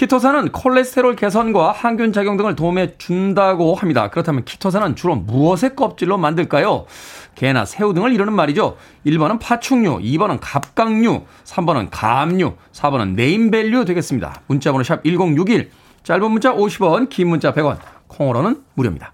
키토산은 0.00 0.52
콜레스테롤 0.52 1.14
개선과 1.14 1.72
항균 1.72 2.14
작용 2.14 2.38
등을 2.38 2.56
도움해 2.56 2.96
준다고 2.96 3.74
합니다. 3.74 4.08
그렇다면 4.08 4.46
키토산은 4.46 4.96
주로 4.96 5.14
무엇의 5.14 5.76
껍질로 5.76 6.16
만들까요? 6.16 6.86
게나 7.34 7.66
새우 7.66 7.92
등을 7.92 8.14
이르는 8.14 8.32
말이죠. 8.32 8.78
1번은 9.04 9.38
파충류, 9.40 9.98
2번은 9.98 10.38
갑각류, 10.40 11.24
3번은 11.44 11.88
가압류, 11.90 12.54
4번은 12.72 13.14
네임밸류 13.14 13.84
되겠습니다. 13.84 14.40
문자번호 14.46 14.84
샵 14.84 15.04
1061, 15.04 15.70
짧은 16.02 16.30
문자 16.30 16.54
50원, 16.54 17.10
긴 17.10 17.28
문자 17.28 17.52
100원, 17.52 17.76
콩으로는 18.06 18.62
무료입니다. 18.72 19.12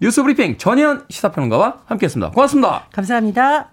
뉴스 0.00 0.22
브리핑 0.22 0.56
전혜연 0.56 1.04
시사평론가와 1.10 1.80
함께했습니다. 1.84 2.30
고맙습니다. 2.30 2.86
감사합니다. 2.90 3.71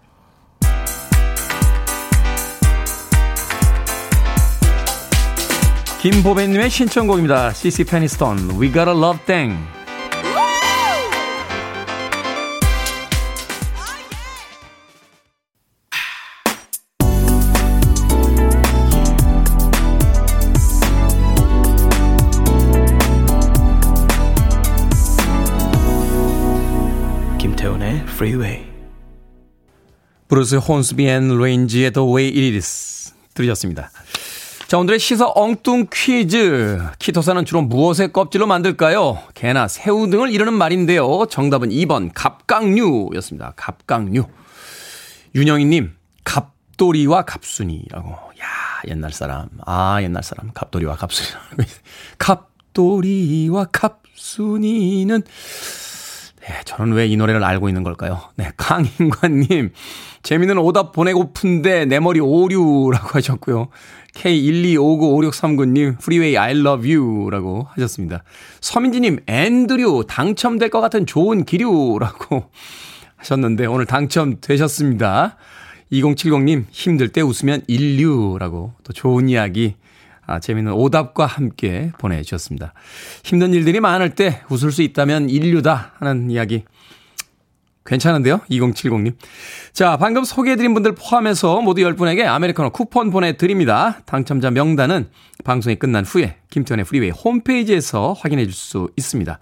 김보배님의 6.01 6.69
신청곡입니다. 6.69 7.51
CC 7.51 7.83
페니스톤, 7.83 8.51
We 8.51 8.71
Gotta 8.71 8.97
Love 8.97 9.19
Thing. 9.25 9.57
김태훈의 27.37 28.03
Freeway. 28.03 28.65
브루스 30.29 30.55
혼스비 30.55 31.09
앤 31.09 31.37
레인지의 31.37 31.91
The 31.91 32.07
Way 32.07 32.27
It 32.29 32.55
Is 32.55 33.13
들으셨습니다. 33.33 33.91
자, 34.69 34.77
오늘의 34.77 34.99
시사 34.99 35.31
엉뚱 35.33 35.87
퀴즈. 35.91 36.79
키토산은 36.99 37.45
주로 37.45 37.63
무엇의 37.63 38.13
껍질로 38.13 38.45
만들까요? 38.45 39.17
개나 39.33 39.67
새우 39.67 40.07
등을 40.11 40.29
이루는 40.31 40.53
말인데요. 40.53 41.25
정답은 41.27 41.69
2번 41.69 42.11
갑각류였습니다. 42.13 43.53
갑각류. 43.55 44.25
윤영희님, 45.33 45.95
갑돌이와 46.23 47.23
갑순이라고. 47.23 48.09
야, 48.11 48.45
옛날 48.89 49.11
사람. 49.11 49.49
아, 49.65 50.03
옛날 50.03 50.21
사람. 50.21 50.51
갑돌이와 50.53 50.97
갑순이. 50.97 51.29
갑돌이와 52.19 53.65
갑순이는 53.71 55.23
네, 56.41 56.61
저는 56.65 56.93
왜 56.93 57.07
이 57.07 57.17
노래를 57.17 57.43
알고 57.43 57.69
있는 57.69 57.81
걸까요? 57.83 58.21
네, 58.35 58.51
강인관님. 58.55 59.73
재미있는 60.21 60.57
오답 60.59 60.91
보내고픈데 60.91 61.85
내 61.85 61.99
머리 61.99 62.19
오류라고 62.19 63.09
하셨고요. 63.17 63.69
K1259563님, 64.15 65.99
프리웨이 65.99 66.37
I 66.37 66.51
love 66.51 66.93
you 66.93 67.29
라고 67.29 67.67
하셨습니다. 67.71 68.23
서민지님, 68.61 69.19
앤드류, 69.27 70.05
당첨될 70.07 70.69
것 70.69 70.81
같은 70.81 71.05
좋은 71.05 71.45
기류라고 71.45 72.49
하셨는데, 73.17 73.65
오늘 73.65 73.85
당첨되셨습니다. 73.85 75.37
2070님, 75.91 76.65
힘들 76.69 77.09
때 77.09 77.21
웃으면 77.21 77.63
일류라고 77.67 78.73
또 78.83 78.93
좋은 78.93 79.27
이야기 79.29 79.75
아, 80.29 80.39
재미있는 80.39 80.73
오답과 80.73 81.25
함께 81.25 81.91
보내주셨습니다. 81.97 82.73
힘든 83.23 83.51
일들이 83.51 83.79
많을 83.79 84.13
때 84.13 84.41
웃을 84.49 84.71
수 84.71 84.83
있다면 84.83 85.27
일류다 85.27 85.93
하는 85.97 86.29
이야기. 86.29 86.65
괜찮은데요? 87.89 88.41
2070님. 88.51 89.13
자, 89.73 89.97
방금 89.97 90.23
소개해드린 90.23 90.75
분들 90.75 90.93
포함해서 90.93 91.61
모두 91.61 91.81
10분에게 91.81 92.25
아메리카노 92.25 92.69
쿠폰 92.69 93.09
보내드립니다. 93.09 93.99
당첨자 94.05 94.51
명단은 94.51 95.09
방송이 95.43 95.75
끝난 95.75 96.05
후에 96.05 96.35
김태훈의 96.51 96.85
프리웨이 96.85 97.09
홈페이지에서 97.09 98.13
확인해 98.13 98.43
줄 98.45 98.53
수 98.53 98.89
있습니다. 98.95 99.39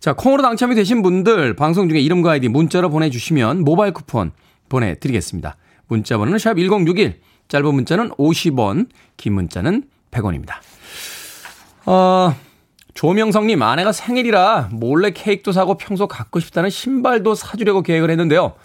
자, 0.00 0.12
콩으로 0.12 0.42
당첨이 0.42 0.74
되신 0.74 1.02
분들 1.02 1.54
방송 1.54 1.88
중에 1.88 2.00
이름과 2.00 2.32
아이디 2.32 2.48
문자로 2.48 2.90
보내주시면 2.90 3.64
모바일 3.64 3.92
쿠폰 3.92 4.32
보내드리겠습니다. 4.68 5.56
문자 5.86 6.18
번호는 6.18 6.38
샵 6.38 6.54
1061, 6.58 7.20
짧은 7.48 7.74
문자는 7.74 8.10
50원, 8.10 8.88
긴 9.16 9.32
문자는 9.32 9.84
100원입니다. 10.10 10.54
어, 11.86 12.34
조명성님, 12.98 13.62
아내가 13.62 13.92
생일이라 13.92 14.70
몰래 14.72 15.12
케이크도 15.12 15.52
사고 15.52 15.76
평소 15.76 16.08
갖고 16.08 16.40
싶다는 16.40 16.68
신발도 16.68 17.36
사주려고 17.36 17.80
계획을 17.82 18.10
했는데요. 18.10 18.56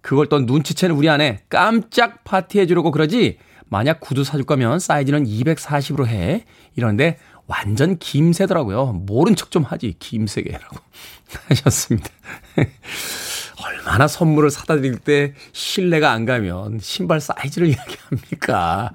그걸 0.00 0.30
또 0.30 0.38
눈치챈 0.38 0.96
우리 0.96 1.10
아내 1.10 1.42
깜짝 1.50 2.24
파티해주려고 2.24 2.90
그러지 2.90 3.36
만약 3.66 4.00
구두 4.00 4.24
사줄 4.24 4.46
거면 4.46 4.78
사이즈는 4.78 5.26
240으로 5.26 6.06
해. 6.06 6.46
이러는데 6.74 7.18
완전 7.46 7.98
김새더라고요. 7.98 9.02
모른 9.06 9.36
척 9.36 9.50
좀 9.50 9.62
하지. 9.62 9.94
김새게라고 9.98 10.78
하셨습니다. 11.50 12.08
얼마나 13.62 14.08
선물을 14.08 14.50
사다 14.50 14.76
드릴 14.76 14.96
때 14.96 15.34
신뢰가 15.52 16.12
안 16.12 16.24
가면 16.24 16.78
신발 16.80 17.20
사이즈를 17.20 17.68
이야기합니까? 17.76 18.92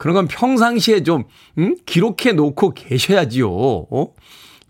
그런 0.00 0.14
건 0.14 0.28
평상시에 0.28 1.02
좀, 1.02 1.24
음? 1.58 1.76
기록해 1.84 2.32
놓고 2.32 2.72
계셔야지요. 2.72 3.50
어? 3.52 4.14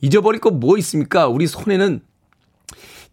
잊어버릴 0.01 0.41
거 0.41 0.51
뭐 0.51 0.77
있습니까? 0.79 1.29
우리 1.29 1.47
손에는 1.47 2.01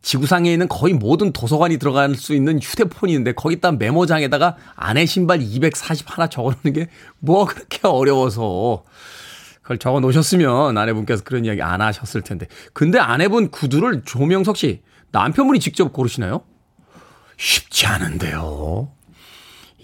지구상에 0.01 0.51
있는 0.51 0.67
거의 0.67 0.95
모든 0.95 1.31
도서관이 1.31 1.77
들어갈 1.77 2.15
수 2.15 2.33
있는 2.33 2.59
휴대폰이 2.59 3.11
있는데 3.11 3.33
거기다 3.33 3.73
메모장에다가 3.73 4.55
아내 4.75 5.05
신발 5.05 5.43
240 5.43 6.17
하나 6.17 6.27
적어 6.27 6.55
놓는 6.63 6.73
게 6.73 6.87
뭐 7.19 7.45
그렇게 7.45 7.87
어려워서 7.87 8.83
그걸 9.61 9.77
적어 9.77 9.99
놓으셨으면 9.99 10.75
아내분께서 10.75 11.23
그런 11.23 11.45
이야기 11.45 11.61
안 11.61 11.81
하셨을 11.81 12.21
텐데. 12.23 12.47
근데 12.73 12.97
아내분 12.97 13.51
구두를 13.51 14.01
조명석 14.05 14.57
씨 14.57 14.81
남편분이 15.11 15.59
직접 15.59 15.93
고르시나요? 15.93 16.41
쉽지 17.37 17.85
않은데요. 17.85 18.89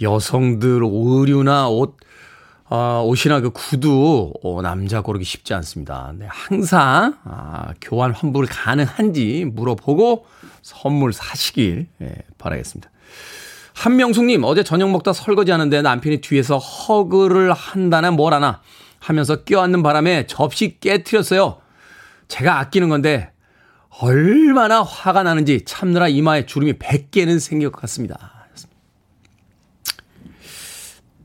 여성들 0.02 0.82
의류나 0.84 1.70
옷, 1.70 1.98
아, 2.70 3.02
옷이나 3.06 3.42
그 3.42 3.52
구두, 3.52 4.34
어, 4.42 4.62
남자 4.62 5.02
고르기 5.02 5.26
쉽지 5.26 5.54
않습니다. 5.54 6.14
네, 6.18 6.28
항상, 6.30 7.18
아, 7.24 7.74
교환 7.82 8.12
환불 8.12 8.48
가능한지 8.48 9.46
물어보고 9.54 10.26
선물 10.62 11.14
사시길, 11.14 11.88
예, 12.02 12.16
바라겠습니다. 12.38 12.90
한명숙님, 13.74 14.44
어제 14.44 14.64
저녁 14.64 14.92
먹다 14.92 15.14
설거지 15.14 15.52
하는데 15.52 15.82
남편이 15.82 16.22
뒤에서 16.22 16.58
허그를 16.58 17.52
한다나 17.54 18.12
뭐라나 18.12 18.62
하면서 19.00 19.44
껴안는 19.44 19.84
바람에 19.84 20.28
접시 20.28 20.80
깨트렸어요. 20.80 21.60
제가 22.28 22.60
아끼는 22.60 22.88
건데 22.90 23.32
얼마나 24.00 24.82
화가 24.82 25.24
나는지 25.24 25.66
참느라 25.66 26.08
이마에 26.08 26.46
주름이 26.46 26.74
100개는 26.74 27.40
생길 27.40 27.72
것 27.72 27.82
같습니다. 27.82 28.48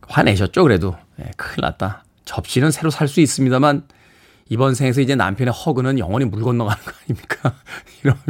화내셨죠, 0.09 0.63
그래도. 0.63 0.97
네, 1.19 1.31
큰일 1.37 1.63
났다. 1.63 2.05
접시는 2.25 2.71
새로 2.71 2.91
살 2.91 3.09
수 3.09 3.21
있습니다만, 3.21 3.87
이번 4.51 4.75
생에서 4.75 5.01
이제 5.01 5.15
남편의 5.15 5.53
허그는 5.53 5.99
영원히 5.99 6.25
물 6.25 6.43
건너가는 6.43 6.83
거 6.83 6.93
아닙니까? 7.05 7.55
이러면. 8.03 8.23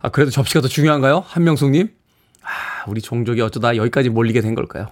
아, 0.00 0.08
그래도 0.08 0.30
접시가 0.30 0.62
더 0.62 0.68
중요한가요? 0.68 1.22
한명숙님? 1.26 1.90
아, 2.42 2.84
우리 2.88 3.00
종족이 3.00 3.40
어쩌다 3.42 3.76
여기까지 3.76 4.08
몰리게 4.08 4.40
된 4.40 4.54
걸까요? 4.54 4.88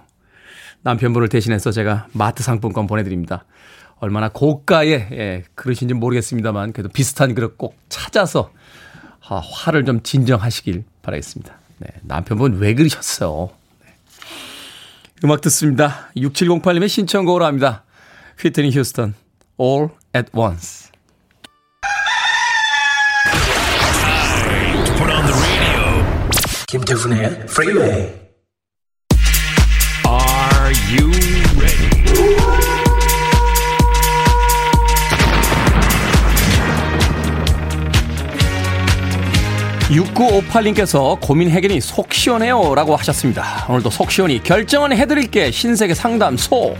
남편분을 0.83 1.27
대신해서 1.27 1.71
제가 1.71 2.07
마트 2.13 2.43
상품권 2.43 2.87
보내드립니다. 2.87 3.43
얼마나 3.99 4.29
고가의 4.29 5.07
예, 5.11 5.43
그릇인지 5.55 5.93
모르겠습니다만 5.93 6.71
그래도 6.71 6.87
비슷한 6.89 7.35
그릇 7.35 7.57
꼭 7.57 7.75
찾아서 7.89 8.51
아, 9.27 9.41
화를 9.43 9.83
좀 9.83 10.01
진정하시길 10.01 10.85
바라겠습니다. 11.01 11.53
네, 11.79 11.87
남편분 12.03 12.59
왜 12.59 12.73
그러셨어요? 12.75 13.49
네. 15.21 15.27
음악 15.27 15.41
듣습니다. 15.41 16.09
6708님의 16.15 16.87
신청곡으로 16.87 17.45
합니다. 17.45 17.83
휘트니 18.39 18.71
휴스턴 18.71 19.15
All 19.59 19.89
at 20.15 20.29
Once 20.33 20.89
김태훈의 26.67 27.45
프 27.47 28.28
6958님께서 39.89 41.19
고민 41.19 41.49
해결이 41.49 41.81
속 41.81 42.13
시원해요 42.13 42.75
라고 42.75 42.95
하셨습니다. 42.95 43.65
오늘도 43.69 43.89
속 43.89 44.11
시원히 44.11 44.41
결정은 44.41 44.91
해드릴게 44.95 45.51
신세계 45.51 45.95
상담소. 45.95 46.75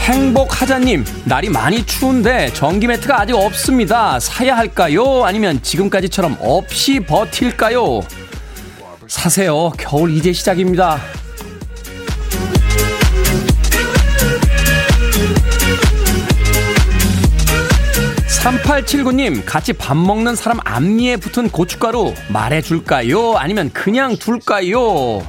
행복하자님, 0.00 1.04
날이 1.24 1.48
많이 1.48 1.84
추운데 1.86 2.52
전기 2.52 2.86
매트가 2.86 3.22
아직 3.22 3.32
없습니다. 3.34 4.20
사야 4.20 4.54
할까요? 4.54 5.24
아니면 5.24 5.62
지금까지처럼 5.62 6.36
없이 6.40 7.00
버틸까요? 7.00 8.00
사세요. 9.06 9.72
겨울 9.78 10.14
이제 10.14 10.34
시작입니다. 10.34 11.00
3879님, 18.44 19.42
같이 19.46 19.72
밥 19.72 19.96
먹는 19.96 20.36
사람 20.36 20.58
앞니에 20.64 21.16
붙은 21.16 21.48
고춧가루 21.48 22.12
말해줄까요? 22.28 23.36
아니면 23.38 23.70
그냥 23.72 24.18
둘까요? 24.18 25.26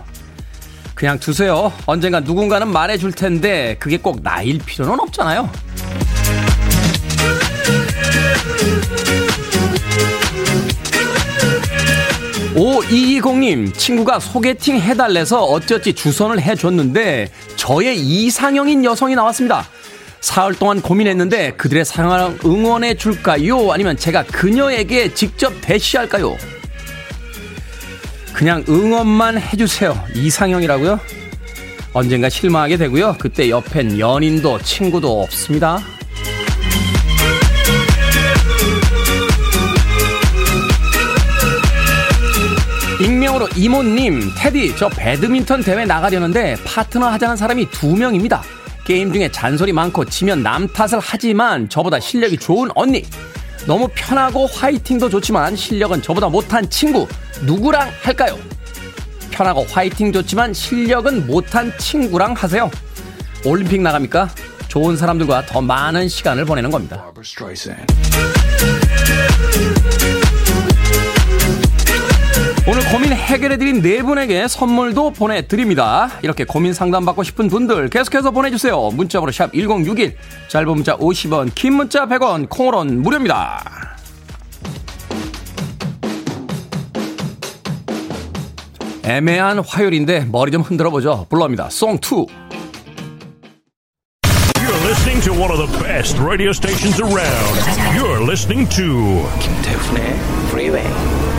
그냥 0.95 1.17
두세요. 1.17 1.71
언젠가 1.86 2.19
누군가는 2.19 2.67
말해줄 2.67 3.13
텐데, 3.13 3.78
그게 3.80 3.97
꼭 3.97 4.21
나일 4.21 4.60
필요는 4.60 4.99
없잖아요. 4.99 5.49
5220님, 12.56 13.73
친구가 13.78 14.19
소개팅 14.19 14.78
해달래서 14.78 15.41
어쩌지 15.45 15.93
주선을 15.93 16.41
해줬는데, 16.41 17.30
저의 17.56 17.97
이상형인 17.97 18.84
여성이 18.84 19.15
나왔습니다. 19.15 19.65
사흘 20.26 20.56
동안 20.56 20.82
고민했는데 20.82 21.52
그들의 21.52 21.86
사랑을 21.86 22.36
응원해 22.44 22.96
줄까요? 22.96 23.72
아니면 23.72 23.96
제가 23.96 24.24
그녀에게 24.24 25.14
직접 25.14 25.54
대시할까요? 25.62 26.36
그냥 28.34 28.66
응원만 28.68 29.40
해주세요. 29.40 29.96
이상형이라고요? 30.16 31.00
언젠가 31.94 32.28
실망하게 32.28 32.78
되고요. 32.78 33.18
그때 33.20 33.52
옆엔 33.52 34.00
연인도 34.00 34.60
친구도 34.64 35.22
없습니다. 35.22 35.78
익명으로 43.00 43.48
이모님, 43.56 44.32
테디, 44.36 44.76
저 44.76 44.90
배드민턴 44.90 45.62
대회 45.62 45.86
나가려는데 45.86 46.56
파트너 46.66 47.10
하자는 47.10 47.36
사람이 47.36 47.70
두 47.70 47.96
명입니다. 47.96 48.42
게임 48.86 49.12
중에 49.12 49.30
잔소리 49.32 49.74
많고 49.74 50.06
지면 50.06 50.43
남 50.43 50.67
탓을 50.67 51.00
하지만 51.02 51.67
저보다 51.67 52.00
실력이 52.00 52.38
좋은 52.38 52.69
언니. 52.76 53.04
너무 53.65 53.89
편하고 53.95 54.45
화이팅도 54.45 55.10
좋지만 55.10 55.56
실력은 55.56 56.04
저보다 56.04 56.30
못한 56.30 56.69
친구. 56.69 57.08
누구랑 57.41 57.91
할까요? 58.04 58.38
편하고 59.32 59.65
화이팅 59.67 60.13
좋지만 60.13 60.54
실력은 60.54 61.26
못한 61.26 61.74
친구랑 61.80 62.34
하세요. 62.34 62.69
올림픽 63.43 63.82
나갑니까? 63.82 64.30
좋은 64.67 64.95
사람들과 64.95 65.48
더 65.48 65.62
많은 65.62 66.08
시간을 66.08 66.45
보내는 66.45 66.69
겁니다. 66.69 67.12
오늘 72.67 72.82
고민 72.91 73.13
해결해드린 73.13 73.84
네 73.84 74.01
분에게 74.01 74.47
선물도 74.47 75.12
보내드립니다. 75.12 76.10
이렇게 76.23 76.45
고민 76.45 76.73
상담받고 76.73 77.21
싶은 77.21 77.47
분들 77.47 77.89
계속해서 77.89 78.32
보내주세요. 78.32 78.89
문자번호 78.91 79.32
샵 79.32 79.54
1061, 79.54 80.15
짧은 80.47 80.67
문자 80.69 80.97
50원, 80.97 81.54
긴 81.54 81.73
문자 81.73 82.08
100원, 82.08 82.49
콩으로는 82.49 83.04
무료입니다. 83.04 83.63
애매한 89.04 89.60
화요일인데 89.60 90.25
머리 90.32 90.51
좀 90.51 90.63
흔들어 90.63 90.89
보죠. 90.89 91.28
불러옵니다. 91.30 91.67
송2. 91.67 92.28
You're 94.56 94.88
listening 94.88 95.21
to 95.23 95.34
one 95.34 95.51
of 95.51 95.60
the 95.60 95.84
best 95.84 96.17
radio 96.19 96.49
stations 96.49 96.99
around. 96.99 97.60
You're 97.95 98.23
listening 98.23 98.67
to 98.75 99.30
김태훈의 99.39 100.15
Freeway. 100.49 101.35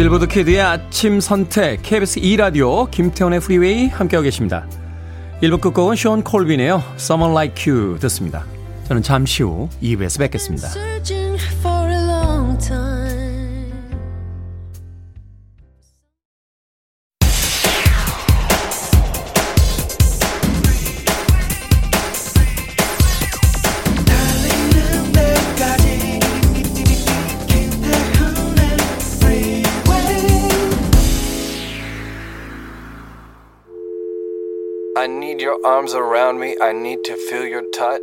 빌보드 0.00 0.28
kid의 0.28 0.62
아침 0.62 1.20
선택 1.20 1.82
KBS 1.82 2.20
2라디오 2.20 2.90
김태훈의 2.90 3.40
프리웨이 3.40 3.88
함께하고 3.88 4.24
계십니다. 4.24 4.66
1부 5.42 5.60
끝곡은 5.60 5.94
숀 5.94 6.24
콜빈의 6.24 6.70
Someone 6.94 7.34
Like 7.34 7.70
You 7.70 7.98
듣습니다. 7.98 8.46
저는 8.88 9.02
잠시 9.02 9.42
후 9.42 9.68
2부에서 9.82 10.20
뵙겠습니다. 10.20 10.70
Your 35.40 35.58
arms 35.64 35.94
around 35.94 36.38
me. 36.38 36.54
I 36.60 36.72
need 36.72 37.02
to 37.04 37.14
feel 37.14 37.48
your 37.48 37.64
touch. 37.72 38.00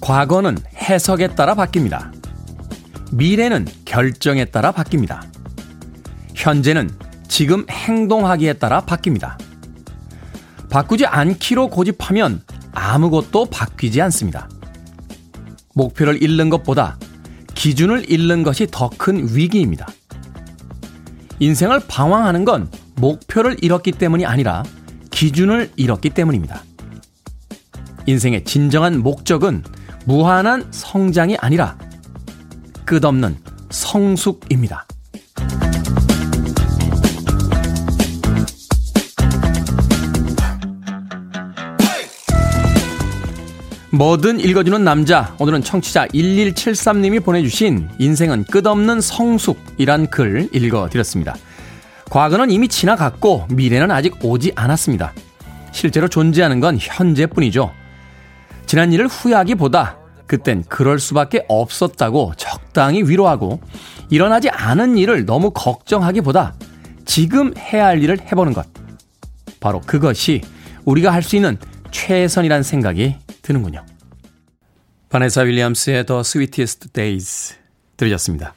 과거는 0.00 0.56
해석에 0.74 1.28
따라 1.34 1.54
바뀝니다. 1.54 2.10
미래는 3.12 3.66
결정에 3.84 4.46
따라 4.46 4.72
바뀝니다. 4.72 5.22
현재는 6.34 6.90
지금 7.28 7.66
행동하기에 7.68 8.54
따라 8.54 8.80
바뀝니다. 8.80 9.36
바꾸지 10.70 11.06
않기로 11.06 11.68
고집하면 11.68 12.42
아무것도 12.72 13.46
바뀌지 13.46 14.00
않습니다. 14.02 14.48
목표를 15.74 16.22
잃는 16.22 16.50
것보다 16.50 16.98
기준을 17.60 18.10
잃는 18.10 18.42
것이 18.42 18.66
더 18.70 18.88
큰 18.88 19.28
위기입니다. 19.36 19.86
인생을 21.40 21.80
방황하는 21.88 22.46
건 22.46 22.70
목표를 22.96 23.58
잃었기 23.60 23.92
때문이 23.92 24.24
아니라 24.24 24.62
기준을 25.10 25.70
잃었기 25.76 26.08
때문입니다. 26.08 26.62
인생의 28.06 28.44
진정한 28.44 29.02
목적은 29.02 29.62
무한한 30.06 30.68
성장이 30.70 31.36
아니라 31.38 31.76
끝없는 32.86 33.36
성숙입니다. 33.68 34.86
뭐든 43.92 44.38
읽어주는 44.38 44.84
남자. 44.84 45.34
오늘은 45.40 45.62
청취자 45.62 46.06
1173님이 46.08 47.22
보내주신 47.24 47.88
인생은 47.98 48.44
끝없는 48.44 49.00
성숙이란 49.00 50.06
글 50.10 50.48
읽어드렸습니다. 50.52 51.34
과거는 52.08 52.52
이미 52.52 52.68
지나갔고 52.68 53.48
미래는 53.50 53.90
아직 53.90 54.24
오지 54.24 54.52
않았습니다. 54.54 55.12
실제로 55.72 56.06
존재하는 56.06 56.60
건 56.60 56.78
현재뿐이죠. 56.80 57.72
지난 58.66 58.92
일을 58.92 59.08
후회하기보다 59.08 59.98
그땐 60.26 60.62
그럴 60.68 61.00
수밖에 61.00 61.44
없었다고 61.48 62.34
적당히 62.36 63.02
위로하고 63.02 63.60
일어나지 64.08 64.48
않은 64.50 64.98
일을 64.98 65.26
너무 65.26 65.50
걱정하기보다 65.50 66.54
지금 67.06 67.52
해야 67.58 67.86
할 67.86 68.00
일을 68.00 68.20
해보는 68.20 68.52
것. 68.52 68.66
바로 69.58 69.80
그것이 69.80 70.42
우리가 70.84 71.12
할 71.12 71.22
수 71.22 71.34
있는 71.34 71.58
최선이란 71.90 72.62
생각이 72.62 73.16
드는군요. 73.42 73.84
바네사 75.08 75.42
윌리엄스의 75.42 76.06
The 76.06 76.20
Sweetest 76.20 76.92
Days 76.92 77.54
들으셨습니다. 77.96 78.54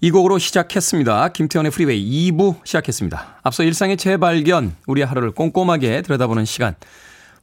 이 0.00 0.10
곡으로 0.10 0.38
시작했습니다. 0.38 1.28
김태현의 1.28 1.70
프리웨이 1.70 2.32
2부 2.32 2.64
시작했습니다. 2.64 3.40
앞서 3.42 3.62
일상의 3.62 3.96
재발견, 3.96 4.74
우리의 4.86 5.06
하루를 5.06 5.30
꼼꼼하게 5.30 6.02
들여다보는 6.02 6.44
시간. 6.44 6.74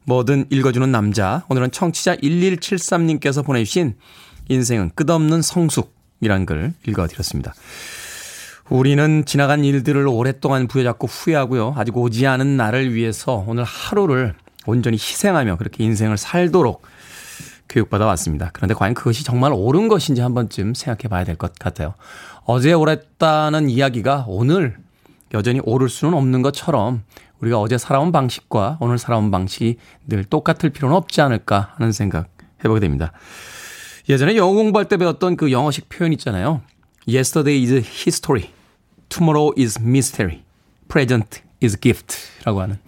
뭐든 0.04 0.46
읽어주는 0.50 0.90
남자. 0.90 1.44
오늘은 1.48 1.70
청취자 1.70 2.16
1173님께서 2.16 3.44
보내주신 3.44 3.94
인생은 4.48 4.90
끝없는 4.94 5.42
성숙이란 5.42 6.44
글 6.44 6.74
읽어드렸습니다. 6.86 7.54
우리는 8.68 9.24
지나간 9.24 9.64
일들을 9.64 10.06
오랫동안 10.06 10.66
부여잡고 10.68 11.06
후회하고요. 11.06 11.74
아직 11.76 11.96
오지 11.96 12.26
않은 12.26 12.56
나를 12.56 12.94
위해서 12.94 13.44
오늘 13.46 13.64
하루를 13.64 14.34
온전히 14.66 14.96
희생하며 14.96 15.56
그렇게 15.56 15.84
인생을 15.84 16.16
살도록 16.16 16.82
교육받아 17.68 18.04
왔습니다. 18.06 18.50
그런데 18.52 18.74
과연 18.74 18.94
그것이 18.94 19.24
정말 19.24 19.52
옳은 19.52 19.88
것인지 19.88 20.20
한 20.20 20.34
번쯤 20.34 20.74
생각해 20.74 21.08
봐야 21.08 21.24
될 21.24 21.36
것 21.36 21.54
같아요. 21.58 21.94
어제 22.44 22.72
옳았다는 22.72 23.70
이야기가 23.70 24.24
오늘 24.28 24.76
여전히 25.32 25.60
옳을 25.62 25.88
수는 25.88 26.14
없는 26.14 26.42
것처럼 26.42 27.02
우리가 27.40 27.60
어제 27.60 27.78
살아온 27.78 28.10
방식과 28.12 28.78
오늘 28.80 28.98
살아온 28.98 29.30
방식이 29.30 29.76
늘 30.08 30.24
똑같을 30.24 30.70
필요는 30.70 30.96
없지 30.96 31.20
않을까 31.20 31.74
하는 31.76 31.92
생각 31.92 32.28
해보게 32.64 32.80
됩니다. 32.80 33.12
예전에 34.08 34.36
영어 34.36 34.52
공부할 34.52 34.88
때 34.88 34.96
배웠던 34.96 35.36
그 35.36 35.52
영어식 35.52 35.88
표현 35.88 36.12
있잖아요. 36.14 36.62
Yesterday 37.08 37.62
is 37.62 37.86
history. 37.86 38.50
Tomorrow 39.08 39.52
is 39.56 39.78
mystery. 39.80 40.42
Present 40.88 41.42
is 41.62 41.78
gift. 41.80 42.16
라고 42.44 42.60
하는. 42.60 42.78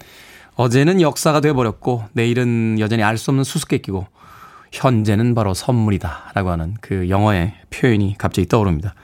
어제는 0.54 1.00
역사가 1.00 1.40
돼버렸고, 1.40 2.04
내일은 2.12 2.78
여전히 2.78 3.02
알 3.02 3.16
수 3.16 3.30
없는 3.30 3.44
수수께끼고, 3.44 4.06
현재는 4.72 5.34
바로 5.34 5.54
선물이다. 5.54 6.32
라고 6.34 6.50
하는 6.50 6.74
그 6.80 7.08
영어의 7.08 7.54
표현이 7.70 8.16
갑자기 8.18 8.48
떠오릅니다. 8.48 8.94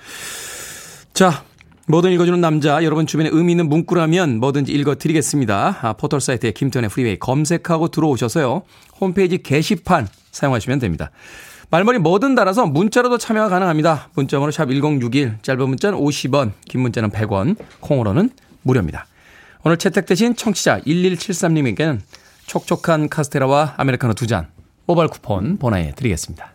자, 1.12 1.44
뭐든 1.88 2.12
읽어주는 2.12 2.40
남자, 2.40 2.82
여러분 2.84 3.06
주변에 3.06 3.30
의미 3.32 3.52
있는 3.52 3.68
문구라면 3.68 4.40
뭐든지 4.40 4.72
읽어드리겠습니다. 4.72 5.78
아, 5.82 5.92
포털 5.94 6.20
사이트에 6.20 6.52
김태훈의 6.52 6.90
프리웨이 6.90 7.18
검색하고 7.18 7.88
들어오셔서요. 7.88 8.62
홈페이지 9.00 9.38
게시판 9.38 10.08
사용하시면 10.30 10.78
됩니다. 10.80 11.10
말머리 11.70 11.98
뭐든 11.98 12.34
달아서 12.34 12.66
문자로도 12.66 13.18
참여가 13.18 13.48
가능합니다. 13.48 14.08
문자번호 14.14 14.50
샵 14.50 14.70
1061, 14.70 15.38
짧은 15.42 15.68
문자는 15.68 15.98
50원, 15.98 16.52
긴 16.66 16.80
문자는 16.80 17.10
100원, 17.10 17.56
콩으로는 17.80 18.30
무료입니다. 18.62 19.06
오늘 19.64 19.76
채택되신 19.76 20.36
청취자 20.36 20.80
1173님에게는 20.80 22.00
촉촉한 22.46 23.08
카스테라와 23.08 23.74
아메리카노 23.76 24.14
두 24.14 24.26
잔 24.26 24.48
모바일 24.86 25.08
쿠폰 25.08 25.58
보내 25.58 25.92
드리겠습니다. 25.94 26.52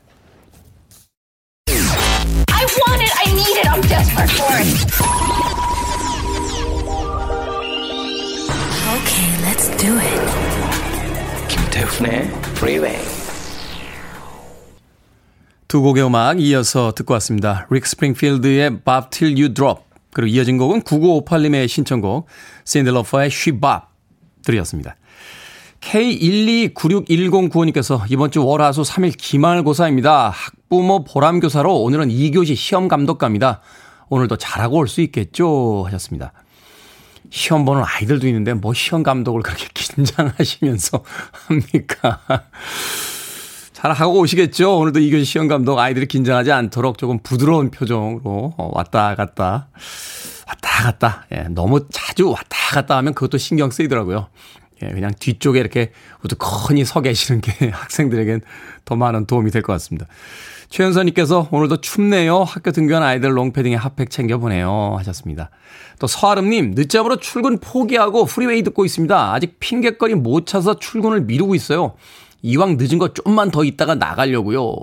I 1.67 2.65
want 2.65 3.03
it, 3.03 3.13
I 3.19 3.31
need 3.31 3.59
it, 3.59 3.67
I'm 3.69 3.81
desperate 3.87 4.31
for 4.33 4.57
it. 4.57 5.83
Okay, 8.93 9.29
let's 9.43 9.69
do 9.77 9.93
it. 9.99 10.21
김태훈의 11.49 12.23
Freeway. 12.55 12.97
두 15.67 15.81
곡의 15.81 16.05
음악 16.05 16.39
이어서 16.39 16.93
듣고 16.95 17.13
왔습니다. 17.15 17.67
릭 17.69 17.85
스프링필드의 17.85 18.81
Bob 18.83 19.09
Till 19.11 19.35
You 19.35 19.53
Drop 19.53 19.81
그리고 20.13 20.35
이어진 20.35 20.57
곡은 20.57 20.81
9958님의 20.83 21.67
신청곡 21.67 22.27
샌들러퍼의 22.65 23.27
She 23.27 23.59
Bop 23.59 23.85
들이었습니다. 24.45 24.95
K1296109님께서 25.81 28.01
이번 28.09 28.31
주 28.31 28.45
월화수 28.45 28.83
3일 28.83 29.15
기말고사입니다. 29.17 30.29
학부모 30.29 31.03
보람교사로 31.03 31.81
오늘은 31.81 32.07
2교시 32.09 32.55
시험 32.55 32.87
감독갑니다. 32.87 33.59
오늘도 34.09 34.37
잘하고 34.37 34.77
올 34.77 34.87
수 34.87 35.01
있겠죠? 35.01 35.83
하셨습니다. 35.85 36.31
시험 37.29 37.65
보는 37.65 37.83
아이들도 37.85 38.25
있는데 38.27 38.53
뭐 38.53 38.73
시험 38.73 39.03
감독을 39.03 39.41
그렇게 39.41 39.67
긴장하시면서 39.73 41.03
합니까? 41.47 42.21
잘 43.83 43.91
하고 43.91 44.19
오시겠죠? 44.21 44.77
오늘도 44.79 45.01
2교시 45.01 45.25
시험 45.25 45.49
감독 45.49 45.77
아이들이 45.77 46.05
긴장하지 46.05 46.53
않도록 46.53 46.97
조금 46.97 47.19
부드러운 47.21 47.69
표정으로 47.69 48.53
어, 48.57 48.71
왔다 48.71 49.13
갔다 49.15 49.67
왔다 50.47 50.83
갔다 50.83 51.25
예, 51.33 51.47
너무 51.49 51.89
자주 51.91 52.29
왔다 52.29 52.57
갔다 52.71 52.95
하면 52.95 53.13
그것도 53.13 53.37
신경 53.37 53.71
쓰이더라고요. 53.71 54.29
예, 54.83 54.87
그냥 54.87 55.11
뒤쪽에 55.19 55.59
이렇게 55.59 55.91
우두커니 56.23 56.85
서 56.85 57.01
계시는 57.01 57.41
게 57.41 57.71
학생들에겐 57.75 58.39
더 58.85 58.95
많은 58.95 59.25
도움이 59.25 59.51
될 59.51 59.61
것 59.61 59.73
같습니다. 59.73 60.05
최현선님께서 60.69 61.49
오늘도 61.51 61.81
춥네요. 61.81 62.43
학교 62.43 62.71
등교한 62.71 63.03
아이들 63.03 63.37
롱패딩에 63.37 63.75
핫팩 63.75 64.09
챙겨보내요. 64.09 64.95
하셨습니다. 64.99 65.49
또 65.99 66.07
서아름님, 66.07 66.71
늦잠으로 66.75 67.17
출근 67.17 67.59
포기하고 67.59 68.23
프리웨이 68.23 68.63
듣고 68.63 68.85
있습니다. 68.85 69.33
아직 69.33 69.59
핑계거리 69.59 70.15
못 70.15 70.47
찾아서 70.47 70.79
출근을 70.79 71.21
미루고 71.23 71.53
있어요. 71.53 71.95
이왕 72.43 72.77
늦은 72.77 72.99
거 72.99 73.13
좀만 73.13 73.49
더 73.51 73.63
있다가 73.63 73.95
나가려고요. 73.95 74.75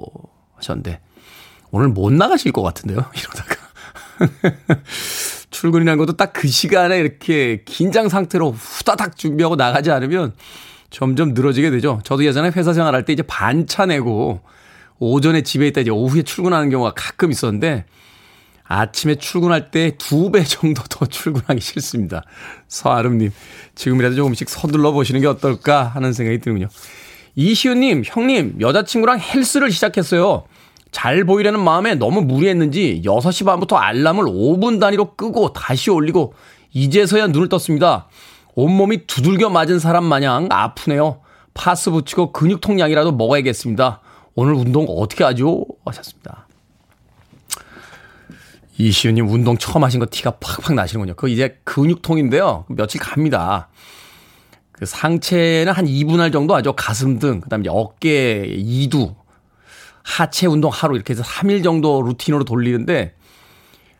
하셨는데, 0.56 1.00
오늘 1.70 1.88
못 1.88 2.12
나가실 2.12 2.50
것 2.52 2.62
같은데요. 2.62 3.04
이러다가. 3.16 3.56
출근이라는 5.50 5.98
것도 5.98 6.16
딱 6.16 6.32
그 6.32 6.48
시간에 6.48 6.98
이렇게 6.98 7.62
긴장 7.66 8.08
상태로 8.08 8.52
후다닥 8.52 9.16
준비하고 9.16 9.56
나가지 9.56 9.90
않으면 9.90 10.32
점점 10.90 11.34
늘어지게 11.34 11.70
되죠. 11.70 12.00
저도 12.04 12.24
예전에 12.24 12.50
회사 12.56 12.72
생활할 12.72 13.04
때 13.04 13.12
이제 13.12 13.22
반차 13.22 13.84
내고 13.86 14.40
오전에 14.98 15.42
집에 15.42 15.66
있다 15.68 15.82
이제 15.82 15.90
오후에 15.90 16.22
출근하는 16.22 16.70
경우가 16.70 16.92
가끔 16.96 17.30
있었는데 17.30 17.84
아침에 18.64 19.16
출근할 19.16 19.70
때 19.70 19.92
두 19.98 20.30
배 20.30 20.44
정도 20.44 20.82
더 20.88 21.04
출근하기 21.04 21.60
싫습니다. 21.60 22.22
서아름님, 22.68 23.32
지금이라도 23.74 24.14
조금씩 24.16 24.48
서둘러 24.48 24.92
보시는 24.92 25.20
게 25.20 25.26
어떨까 25.26 25.84
하는 25.84 26.12
생각이 26.12 26.38
드는군요. 26.38 26.68
이시우님, 27.34 28.02
형님, 28.04 28.56
여자친구랑 28.60 29.20
헬스를 29.20 29.70
시작했어요. 29.70 30.44
잘 30.90 31.24
보이려는 31.24 31.60
마음에 31.60 31.94
너무 31.94 32.22
무리했는지 32.22 33.02
6시 33.04 33.46
반부터 33.46 33.76
알람을 33.76 34.24
5분 34.24 34.80
단위로 34.80 35.14
끄고 35.14 35.52
다시 35.52 35.90
올리고 35.90 36.34
이제서야 36.72 37.28
눈을 37.28 37.48
떴습니다. 37.48 38.08
온몸이 38.54 39.06
두들겨 39.06 39.50
맞은 39.50 39.78
사람 39.78 40.04
마냥 40.04 40.48
아프네요. 40.50 41.20
파스 41.54 41.90
붙이고 41.90 42.32
근육통약이라도 42.32 43.12
먹어야겠습니다. 43.12 44.00
오늘 44.34 44.54
운동 44.54 44.86
어떻게 44.88 45.24
하죠? 45.24 45.64
하셨습니다. 45.84 46.46
이시우님 48.78 49.28
운동 49.28 49.58
처음 49.58 49.84
하신 49.84 50.00
거 50.00 50.06
티가 50.10 50.32
팍팍 50.40 50.74
나시는군요. 50.74 51.14
그거 51.14 51.28
이제 51.28 51.60
근육통인데요. 51.64 52.64
며칠 52.68 53.00
갑니다. 53.00 53.68
그 54.80 54.86
상체는 54.86 55.72
한 55.74 55.84
2분할 55.84 56.32
정도 56.32 56.54
하죠. 56.56 56.72
가슴 56.72 57.18
등, 57.18 57.40
그 57.42 57.50
다음에 57.50 57.66
어깨 57.68 58.46
2두, 58.48 59.14
하체 60.02 60.46
운동 60.46 60.70
하루 60.72 60.96
이렇게 60.96 61.12
해서 61.12 61.22
3일 61.22 61.62
정도 61.62 62.00
루틴으로 62.02 62.44
돌리는데 62.44 63.14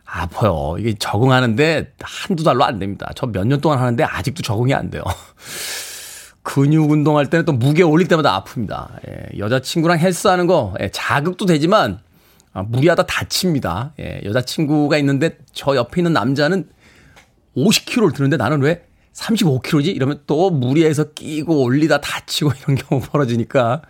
아파요. 0.05 0.75
이게 0.79 0.95
적응하는데 0.97 1.93
한두 2.01 2.43
달로 2.43 2.65
안 2.65 2.79
됩니다. 2.79 3.11
저 3.15 3.27
몇 3.27 3.45
년 3.45 3.61
동안 3.61 3.77
하는데 3.79 4.03
아직도 4.03 4.41
적응이 4.41 4.73
안 4.73 4.89
돼요. 4.89 5.03
근육 6.43 6.89
운동할 6.89 7.29
때는 7.29 7.45
또 7.45 7.53
무게 7.53 7.83
올릴 7.83 8.07
때마다 8.07 8.43
아픕니다. 8.43 8.87
예, 9.07 9.37
여자친구랑 9.37 9.99
헬스하는 9.99 10.47
거 10.47 10.73
예, 10.81 10.89
자극도 10.91 11.45
되지만 11.45 11.99
아, 12.53 12.63
무리하다 12.63 13.05
다칩니다. 13.05 13.93
예, 13.99 14.21
여자친구가 14.25 14.97
있는데 14.97 15.37
저 15.53 15.75
옆에 15.75 16.01
있는 16.01 16.13
남자는 16.13 16.67
50kg를 17.55 18.15
드는데 18.15 18.37
나는 18.37 18.61
왜 18.63 18.83
35kg지? 19.13 19.95
이러면 19.95 20.21
또 20.27 20.49
무리해서 20.49 21.11
끼고 21.13 21.63
올리다 21.63 22.01
다치고 22.01 22.51
이런 22.63 22.75
경우 22.77 23.01
벌어지니까 23.01 23.81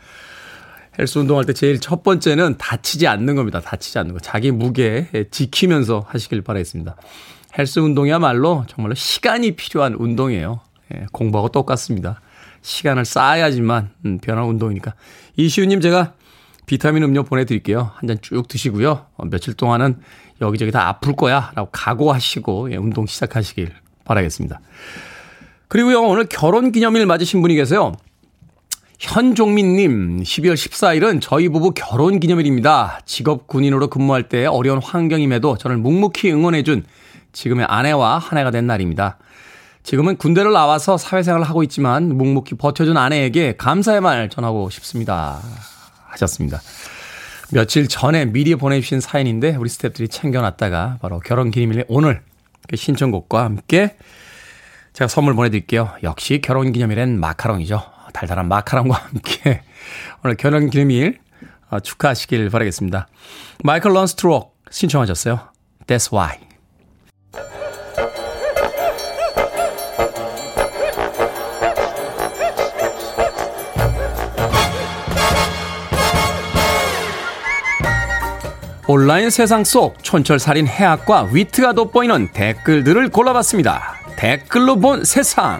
헬스 0.99 1.19
운동할 1.19 1.45
때 1.45 1.53
제일 1.53 1.79
첫 1.79 2.03
번째는 2.03 2.57
다치지 2.57 3.07
않는 3.07 3.35
겁니다. 3.35 3.61
다치지 3.61 3.97
않는 3.99 4.13
거. 4.13 4.19
자기 4.19 4.51
무게 4.51 5.07
지키면서 5.31 6.05
하시길 6.07 6.41
바라겠습니다. 6.41 6.95
헬스 7.57 7.79
운동이야말로 7.79 8.65
정말로 8.67 8.95
시간이 8.95 9.55
필요한 9.55 9.93
운동이에요. 9.93 10.59
예, 10.93 11.05
공부하고 11.13 11.49
똑같습니다. 11.49 12.19
시간을 12.61 13.05
쌓아야지만 13.05 13.91
음, 14.05 14.19
변화 14.19 14.43
운동이니까. 14.43 14.93
이시우님 15.37 15.79
제가 15.81 16.13
비타민 16.65 17.03
음료 17.03 17.23
보내드릴게요. 17.23 17.91
한 17.95 18.07
잔 18.07 18.17
쭉 18.21 18.47
드시고요. 18.47 19.05
어, 19.15 19.25
며칠 19.25 19.53
동안은 19.53 19.99
여기저기 20.41 20.71
다 20.71 20.87
아플 20.89 21.15
거야 21.15 21.51
라고 21.55 21.69
각오하시고 21.71 22.71
예, 22.73 22.75
운동 22.77 23.05
시작하시길 23.05 23.71
바라겠습니다. 24.03 24.59
그리고요 25.71 26.01
오늘 26.01 26.25
결혼 26.25 26.73
기념일 26.73 27.05
맞으신 27.05 27.41
분이 27.41 27.55
계세요. 27.55 27.93
현종민님, 28.99 30.21
12월 30.21 30.55
14일은 30.55 31.21
저희 31.21 31.47
부부 31.47 31.71
결혼 31.73 32.19
기념일입니다. 32.19 32.99
직업 33.05 33.47
군인으로 33.47 33.87
근무할 33.87 34.23
때 34.23 34.45
어려운 34.45 34.81
환경임에도 34.83 35.57
저를 35.57 35.77
묵묵히 35.77 36.29
응원해준 36.29 36.83
지금의 37.31 37.67
아내와 37.69 38.17
한 38.17 38.37
해가 38.37 38.51
된 38.51 38.67
날입니다. 38.67 39.17
지금은 39.83 40.17
군대를 40.17 40.51
나와서 40.51 40.97
사회생활을 40.97 41.47
하고 41.47 41.63
있지만 41.63 42.17
묵묵히 42.17 42.55
버텨준 42.55 42.97
아내에게 42.97 43.55
감사의 43.55 44.01
말 44.01 44.27
전하고 44.27 44.69
싶습니다. 44.71 45.39
하셨습니다. 46.07 46.59
며칠 47.53 47.87
전에 47.87 48.25
미리 48.25 48.55
보내주신 48.55 48.99
사연인데 48.99 49.55
우리 49.55 49.69
스태프들이 49.69 50.09
챙겨놨다가 50.09 50.97
바로 51.01 51.21
결혼 51.21 51.49
기념일에 51.49 51.85
오늘 51.87 52.21
그 52.67 52.75
신청곡과 52.75 53.45
함께 53.45 53.95
제가 54.93 55.07
선물 55.07 55.35
보내드릴게요. 55.35 55.91
역시 56.03 56.41
결혼 56.41 56.71
기념일엔 56.71 57.19
마카롱이죠. 57.19 57.81
달달한 58.13 58.47
마카롱과 58.47 58.95
함께 58.95 59.61
오늘 60.23 60.35
결혼 60.35 60.69
기념일 60.69 61.19
어, 61.69 61.79
축하하시길 61.79 62.49
바라겠습니다. 62.49 63.07
마이클 63.63 63.93
런스트록 63.93 64.57
신청하셨어요. 64.69 65.39
That's 65.87 66.13
why. 66.13 66.37
온라인 78.87 79.29
세상 79.29 79.63
속 79.63 80.03
촌철살인 80.03 80.67
해학과 80.67 81.23
위트가 81.31 81.71
돋보이는 81.71 82.33
댓글들을 82.33 83.07
골라봤습니다. 83.07 83.90
댓글로 84.21 84.75
본 84.75 85.03
세상. 85.03 85.59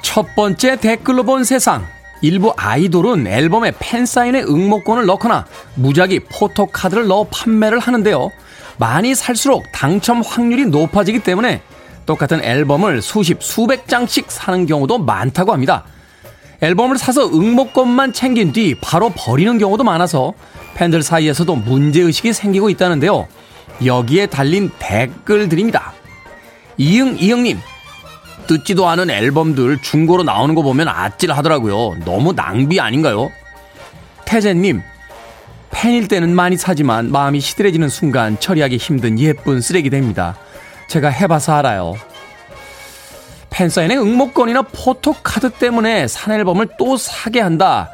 첫 0.00 0.34
번째 0.34 0.76
댓글로 0.76 1.24
본 1.24 1.44
세상. 1.44 1.86
일부 2.22 2.54
아이돌은 2.56 3.26
앨범에 3.26 3.74
팬사인의 3.78 4.44
응모권을 4.44 5.04
넣거나 5.04 5.44
무작위 5.74 6.20
포토카드를 6.20 7.08
넣어 7.08 7.26
판매를 7.30 7.78
하는데요. 7.78 8.30
많이 8.78 9.14
살수록 9.14 9.64
당첨 9.70 10.22
확률이 10.22 10.64
높아지기 10.64 11.18
때문에 11.18 11.60
똑같은 12.06 12.42
앨범을 12.42 13.02
수십, 13.02 13.42
수백 13.42 13.86
장씩 13.86 14.30
사는 14.30 14.64
경우도 14.64 14.96
많다고 14.96 15.52
합니다. 15.52 15.84
앨범을 16.62 16.96
사서 16.96 17.26
응모권만 17.26 18.12
챙긴 18.12 18.52
뒤 18.52 18.76
바로 18.80 19.10
버리는 19.10 19.58
경우도 19.58 19.82
많아서 19.82 20.32
팬들 20.74 21.02
사이에서도 21.02 21.54
문제의식이 21.56 22.32
생기고 22.32 22.70
있다는데요. 22.70 23.26
여기에 23.84 24.26
달린 24.26 24.70
댓글들입니다. 24.78 25.92
이응, 26.78 27.16
이응님. 27.18 27.58
듣지도 28.46 28.88
않은 28.88 29.10
앨범들 29.10 29.82
중고로 29.82 30.22
나오는 30.22 30.54
거 30.54 30.62
보면 30.62 30.88
아찔하더라고요. 30.88 31.96
너무 32.04 32.32
낭비 32.32 32.80
아닌가요? 32.80 33.30
태재님. 34.24 34.82
팬일 35.72 36.06
때는 36.06 36.34
많이 36.34 36.56
사지만 36.56 37.10
마음이 37.10 37.40
시들해지는 37.40 37.88
순간 37.88 38.38
처리하기 38.38 38.76
힘든 38.76 39.18
예쁜 39.18 39.60
쓰레기 39.60 39.90
됩니다. 39.90 40.36
제가 40.86 41.08
해봐서 41.08 41.54
알아요. 41.54 41.96
팬사인의 43.52 43.98
응모권이나 43.98 44.62
포토카드 44.62 45.50
때문에 45.50 46.08
산 46.08 46.34
앨범을 46.34 46.68
또 46.78 46.96
사게 46.96 47.40
한다. 47.40 47.90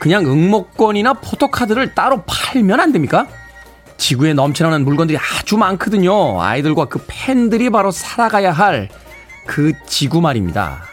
그냥 0.00 0.24
응모권이나 0.26 1.14
포토카드를 1.14 1.94
따로 1.94 2.22
팔면 2.26 2.80
안 2.80 2.92
됩니까? 2.92 3.26
지구에 3.98 4.32
넘쳐나는 4.32 4.84
물건들이 4.84 5.18
아주 5.18 5.58
많거든요. 5.58 6.40
아이들과 6.40 6.86
그 6.86 7.04
팬들이 7.06 7.70
바로 7.70 7.90
살아가야 7.90 8.52
할 8.52 8.88
그 9.50 9.72
지구 9.84 10.20
말입니다. 10.20 10.84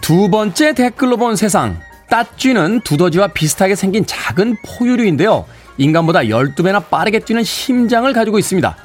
두 0.00 0.28
번째 0.28 0.74
댓글로 0.74 1.16
본 1.16 1.36
세상. 1.36 1.80
따쥐는 2.08 2.80
두더지와 2.82 3.28
비슷하게 3.28 3.74
생긴 3.74 4.06
작은 4.06 4.56
포유류인데요. 4.64 5.44
인간보다 5.78 6.20
12배나 6.20 6.88
빠르게 6.88 7.18
뛰는 7.18 7.44
심장을 7.44 8.10
가지고 8.12 8.38
있습니다. 8.38 8.76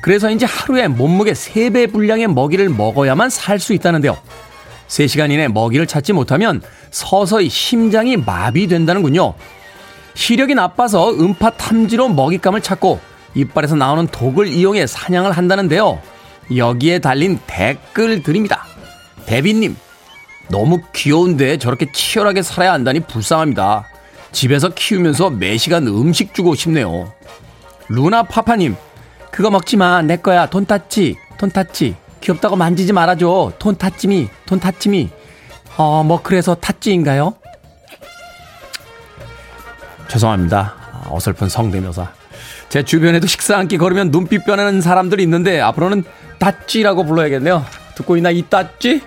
그래서인지 0.00 0.44
하루에 0.44 0.86
몸무게 0.88 1.32
3배 1.32 1.92
분량의 1.92 2.28
먹이를 2.28 2.68
먹어야만 2.68 3.30
살 3.30 3.58
수 3.58 3.72
있다는데요. 3.72 4.16
3시간 4.86 5.30
이내 5.30 5.48
먹이를 5.48 5.86
찾지 5.86 6.12
못하면 6.12 6.62
서서히 6.90 7.48
심장이 7.48 8.16
마비된다는군요. 8.16 9.34
시력이 10.14 10.54
나빠서 10.54 11.12
음파 11.12 11.50
탐지로 11.50 12.08
먹잇감을 12.10 12.60
찾고 12.60 13.00
이빨에서 13.34 13.76
나오는 13.76 14.06
독을 14.06 14.46
이용해 14.46 14.86
사냥을 14.86 15.32
한다는데요. 15.32 16.00
여기에 16.56 17.00
달린 17.00 17.38
댓글들입니다. 17.46 18.64
데비님, 19.26 19.76
너무 20.50 20.80
귀여운데 20.94 21.58
저렇게 21.58 21.90
치열하게 21.92 22.42
살아야 22.42 22.72
한다니 22.72 23.00
불쌍합니다. 23.00 23.86
집에서 24.32 24.68
키우면서 24.70 25.30
매시간 25.30 25.86
음식 25.86 26.34
주고 26.34 26.54
싶네요. 26.54 27.12
루나 27.88 28.22
파파님, 28.24 28.76
그거 29.30 29.50
먹지 29.50 29.76
마. 29.76 30.02
내 30.02 30.16
거야. 30.16 30.46
돈 30.46 30.66
탔지. 30.66 31.16
돈 31.38 31.50
탔지. 31.50 31.96
귀엽다고 32.20 32.56
만지지 32.56 32.92
말아줘. 32.92 33.52
돈 33.58 33.76
탔지미. 33.76 34.28
돈 34.46 34.58
탔지미. 34.60 35.10
어, 35.76 36.02
뭐 36.02 36.20
그래서 36.22 36.54
탔지인가요? 36.54 37.34
죄송합니다. 40.08 40.74
어설픈 41.10 41.48
성대묘사. 41.48 42.10
제 42.68 42.82
주변에도 42.82 43.26
식사 43.26 43.56
한 43.58 43.68
끼 43.68 43.78
걸으면 43.78 44.10
눈빛 44.10 44.44
변하는 44.44 44.80
사람들이 44.80 45.22
있는데 45.22 45.60
앞으로는 45.60 46.04
땄지라고 46.38 47.04
불러야겠네요. 47.04 47.64
듣고 47.94 48.16
있나 48.16 48.30
이 48.30 48.42
땄지? 48.42 49.02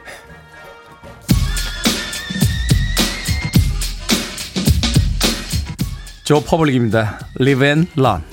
조 6.31 6.39
퍼블릭입니다. 6.39 7.19
Live 7.41 7.65
and 7.65 7.91
Learn. 7.97 8.30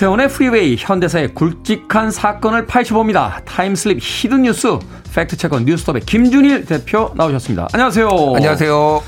김태훈의 0.00 0.28
프리웨이 0.28 0.76
현대사의 0.78 1.34
굵직한 1.34 2.10
사건을 2.10 2.64
파헤쳐봅니다. 2.64 3.42
time 3.44 3.71
slip 3.71 3.98
hidden 4.00 4.42
뉴스 4.42 4.78
fact 5.14 5.31
checker 5.31 5.60
뉴스톱의 5.60 6.00
김준일 6.06 6.64
대표 6.64 7.12
나오셨습니다. 7.16 7.68
안녕하세요. 7.74 8.08
안녕하세요. 8.08 9.02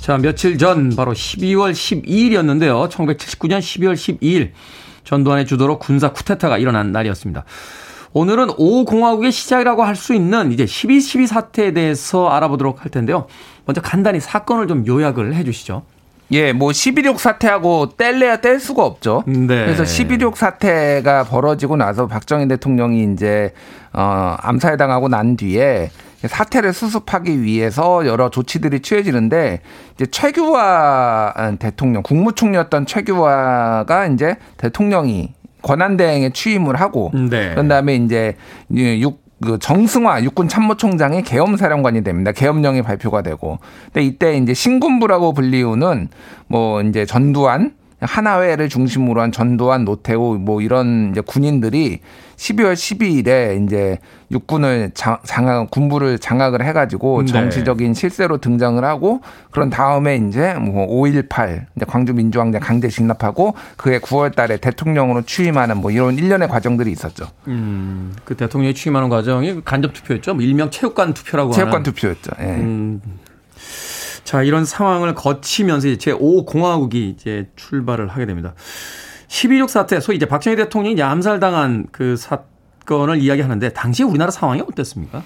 자 0.00 0.18
며칠 0.18 0.58
전 0.58 0.90
바로 0.96 1.12
12월 1.12 1.70
12일이었는데요. 1.70 2.88
1979년 2.90 3.60
12월 3.60 3.94
12일 3.94 4.50
전두환의 5.04 5.46
주도로 5.46 5.78
군사 5.78 6.12
쿠데타가 6.12 6.58
일어난 6.58 6.90
날이었습니다. 6.90 7.44
오늘은 8.12 8.48
5공화국의 8.48 9.30
시작이라고 9.30 9.84
할 9.84 9.94
수 9.94 10.14
있는 10.14 10.50
이제 10.50 10.64
12.12 10.64 11.28
사태에 11.28 11.72
대해서 11.72 12.28
알아보도록 12.28 12.82
할 12.82 12.90
텐데요. 12.90 13.28
먼저 13.66 13.80
간단히 13.80 14.18
사건을 14.18 14.66
좀 14.66 14.84
요약을 14.84 15.32
해 15.36 15.44
주시죠. 15.44 15.84
예, 16.32 16.52
뭐1 16.52 16.94
2.6 16.94 17.18
사태하고 17.18 17.90
뗄래야 17.96 18.38
뗄 18.38 18.58
수가 18.58 18.84
없죠. 18.84 19.24
네. 19.26 19.46
그래서 19.46 19.82
1 19.82 20.18
2.6 20.18 20.34
사태가 20.36 21.24
벌어지고 21.24 21.76
나서 21.76 22.06
박정희 22.06 22.48
대통령이 22.48 23.12
이제 23.12 23.52
어 23.92 24.36
암살 24.40 24.76
당하고 24.76 25.08
난 25.08 25.36
뒤에 25.36 25.90
사태를 26.26 26.72
수습하기 26.72 27.42
위해서 27.42 28.06
여러 28.06 28.30
조치들이 28.30 28.80
취해지는데 28.80 29.60
이제 29.94 30.06
최규화 30.06 31.56
대통령 31.58 32.02
국무총리였던 32.02 32.86
최규화가 32.86 34.06
이제 34.06 34.36
대통령이 34.56 35.34
권한대행에 35.62 36.30
취임을 36.30 36.76
하고 36.80 37.10
네. 37.14 37.50
그런 37.50 37.68
다음에 37.68 37.96
이제 37.96 38.36
육, 38.70 39.23
그 39.42 39.58
정승화 39.58 40.22
육군 40.22 40.48
참모총장이 40.48 41.22
계엄 41.22 41.56
사령관이 41.56 42.04
됩니다. 42.04 42.32
계엄령이 42.32 42.82
발표가 42.82 43.22
되고. 43.22 43.58
근데 43.86 44.02
이때 44.02 44.36
이제 44.36 44.54
신군부라고 44.54 45.32
불리우는 45.32 46.08
뭐 46.46 46.80
이제 46.82 47.04
전두환 47.04 47.74
하나회를 48.06 48.68
중심으로 48.68 49.20
한 49.20 49.32
전두환, 49.32 49.84
노태우 49.84 50.38
뭐 50.38 50.60
이런 50.60 51.10
이제 51.10 51.20
군인들이 51.20 52.00
12월 52.36 52.74
12일에 52.74 53.64
이제 53.64 53.98
육군을 54.30 54.92
장악 54.94 55.70
군부를 55.70 56.18
장악을 56.18 56.64
해가지고 56.64 57.22
네. 57.22 57.32
정치적인 57.32 57.94
실세로 57.94 58.38
등장을 58.38 58.82
하고 58.84 59.20
그런 59.50 59.70
다음에 59.70 60.16
이제 60.16 60.54
뭐 60.54 60.86
5.18 60.86 61.66
이제 61.76 61.86
광주 61.86 62.12
민주항쟁 62.12 62.60
강제 62.60 62.88
진압하고 62.88 63.54
그해 63.76 63.98
9월달에 63.98 64.60
대통령으로 64.60 65.22
취임하는 65.22 65.78
뭐 65.78 65.90
이런 65.90 66.14
일련의 66.18 66.48
과정들이 66.48 66.90
있었죠. 66.90 67.26
음, 67.46 68.14
그 68.24 68.36
대통령이 68.36 68.74
취임하는 68.74 69.08
과정이 69.08 69.62
간접 69.64 69.92
투표였죠. 69.92 70.34
뭐 70.34 70.42
일명 70.42 70.70
체육관 70.70 71.14
투표라고 71.14 71.52
체육관 71.52 71.74
하는. 71.74 71.84
투표였죠. 71.84 72.30
예. 72.40 72.44
음. 72.44 73.00
자, 74.24 74.42
이런 74.42 74.64
상황을 74.64 75.14
거치면서 75.14 75.88
이제 75.88 76.12
제5공화국이 76.12 76.94
이제 76.94 77.48
출발을 77.56 78.08
하게 78.08 78.26
됩니다. 78.26 78.54
12.6 79.28 79.68
사태, 79.68 80.00
소위 80.00 80.16
이제 80.16 80.26
박정희 80.26 80.56
대통령이 80.56 81.00
암살당한 81.02 81.88
그 81.92 82.16
사건을 82.16 83.18
이야기하는데 83.18 83.70
당시 83.70 84.02
우리나라 84.02 84.30
상황이 84.30 84.60
어땠습니까? 84.60 85.22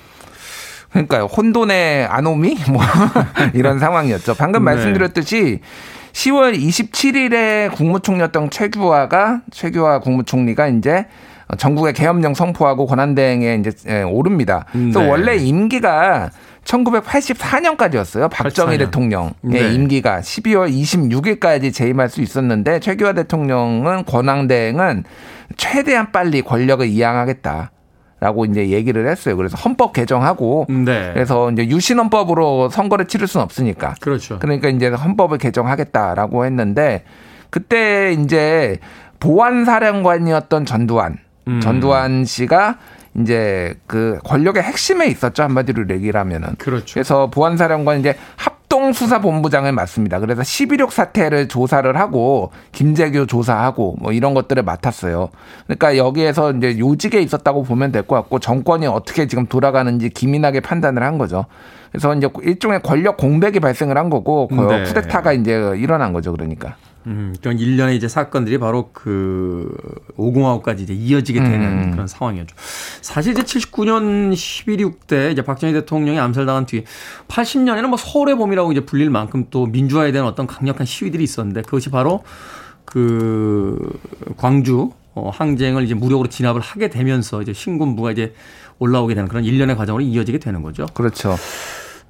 그러니까요. 0.90 1.24
혼돈의 1.24 2.06
아노미? 2.06 2.56
뭐, 2.70 2.82
이런 3.54 3.78
상황이었죠. 3.78 4.34
방금 4.34 4.64
네. 4.64 4.72
말씀드렸듯이 4.72 5.60
10월 6.12 6.58
27일에 6.58 7.72
국무총리였던 7.74 8.50
최규화가, 8.50 9.42
최규화 9.50 10.00
국무총리가 10.00 10.68
이제 10.68 11.06
전국의 11.56 11.94
계엄령 11.94 12.34
선포하고 12.34 12.86
권한대행에 12.86 13.54
이제 13.54 13.72
예, 13.88 14.02
오릅니다. 14.02 14.66
그래서 14.72 15.00
네. 15.00 15.08
원래 15.08 15.36
임기가 15.36 16.30
1984년까지였어요. 16.64 18.28
박정희 18.30 18.76
84년. 18.76 18.78
대통령의 18.78 19.32
네. 19.42 19.72
임기가 19.72 20.20
12월 20.20 20.70
26일까지 20.70 21.72
재임할 21.72 22.10
수 22.10 22.20
있었는데 22.20 22.80
최규하 22.80 23.14
대통령은 23.14 24.04
권한대행은 24.04 25.04
최대한 25.56 26.12
빨리 26.12 26.42
권력을 26.42 26.86
이양하겠다. 26.86 27.70
라고 28.20 28.44
이제 28.44 28.70
얘기를 28.70 29.08
했어요. 29.08 29.36
그래서 29.36 29.56
헌법 29.56 29.92
개정하고 29.92 30.66
네. 30.68 31.12
그래서 31.14 31.52
이제 31.52 31.68
유신 31.68 32.00
헌법으로 32.00 32.68
선거를 32.68 33.06
치를 33.06 33.28
수는 33.28 33.44
없으니까. 33.44 33.94
그렇죠. 34.00 34.40
그러니까 34.40 34.68
이제 34.68 34.88
헌법을 34.88 35.38
개정하겠다라고 35.38 36.44
했는데 36.44 37.04
그때 37.50 38.12
이제 38.12 38.78
보안 39.20 39.64
사령관이었던 39.64 40.64
전두환 40.64 41.18
음. 41.48 41.60
전두환 41.60 42.24
씨가 42.24 42.76
이제 43.20 43.74
그 43.86 44.18
권력의 44.24 44.62
핵심에 44.62 45.06
있었죠 45.06 45.42
한마디로 45.42 45.88
얘기를 45.90 46.20
하면은. 46.20 46.54
그렇죠. 46.58 46.94
그래서 46.94 47.28
보안사령관 47.30 47.98
이제 48.00 48.14
합동 48.36 48.92
수사 48.92 49.20
본부장을 49.20 49.72
맡습니다. 49.72 50.20
그래서 50.20 50.42
11.6 50.42 50.90
사태를 50.90 51.48
조사를 51.48 51.96
하고 51.98 52.52
김재규 52.72 53.26
조사하고 53.26 53.96
뭐 53.98 54.12
이런 54.12 54.34
것들을 54.34 54.62
맡았어요. 54.62 55.30
그러니까 55.66 55.96
여기에서 55.96 56.52
이제 56.52 56.78
요직에 56.78 57.20
있었다고 57.20 57.64
보면 57.64 57.90
될 57.92 58.02
것 58.02 58.14
같고 58.16 58.38
정권이 58.38 58.86
어떻게 58.86 59.26
지금 59.26 59.46
돌아가는지 59.46 60.10
기민하게 60.10 60.60
판단을 60.60 61.02
한 61.02 61.18
거죠. 61.18 61.46
그래서 61.90 62.14
이제 62.14 62.28
일종의 62.42 62.82
권력 62.82 63.16
공백이 63.16 63.58
발생을 63.60 63.96
한 63.96 64.10
거고 64.10 64.48
네. 64.52 64.84
쿠데타가 64.84 65.32
이제 65.32 65.72
일어난 65.76 66.12
거죠. 66.12 66.32
그러니까. 66.32 66.76
음, 67.06 67.34
그런 67.40 67.58
일련의 67.58 67.96
이제 67.96 68.08
사건들이 68.08 68.58
바로 68.58 68.90
그 68.92 69.72
오공화국까지 70.16 70.82
이제 70.82 70.92
이어지게 70.92 71.40
되는 71.40 71.84
음. 71.84 71.90
그런 71.90 72.06
상황이었죠. 72.06 72.54
사실 73.00 73.32
이제 73.32 73.42
79년 73.42 74.32
11.6 74.32 75.06
때 75.06 75.30
이제 75.30 75.42
박정희 75.42 75.72
대통령이 75.72 76.18
암살당한 76.18 76.66
뒤에 76.66 76.84
80년에는 77.28 77.86
뭐 77.86 77.96
서울의 77.96 78.36
봄이라고 78.36 78.72
이제 78.72 78.80
불릴 78.84 79.10
만큼 79.10 79.46
또 79.50 79.66
민주화에 79.66 80.12
대한 80.12 80.26
어떤 80.26 80.46
강력한 80.46 80.86
시위들이 80.86 81.24
있었는데 81.24 81.62
그것이 81.62 81.90
바로 81.90 82.24
그 82.84 83.78
광주 84.36 84.90
어, 85.14 85.30
항쟁을 85.30 85.84
이제 85.84 85.94
무력으로 85.94 86.28
진압을 86.28 86.60
하게 86.60 86.88
되면서 86.88 87.42
이제 87.42 87.52
신군부가 87.52 88.12
이제 88.12 88.34
올라오게 88.78 89.14
되는 89.14 89.28
그런 89.28 89.44
일련의 89.44 89.76
과정으로 89.76 90.02
이어지게 90.02 90.38
되는 90.38 90.62
거죠. 90.62 90.86
그렇죠. 90.94 91.36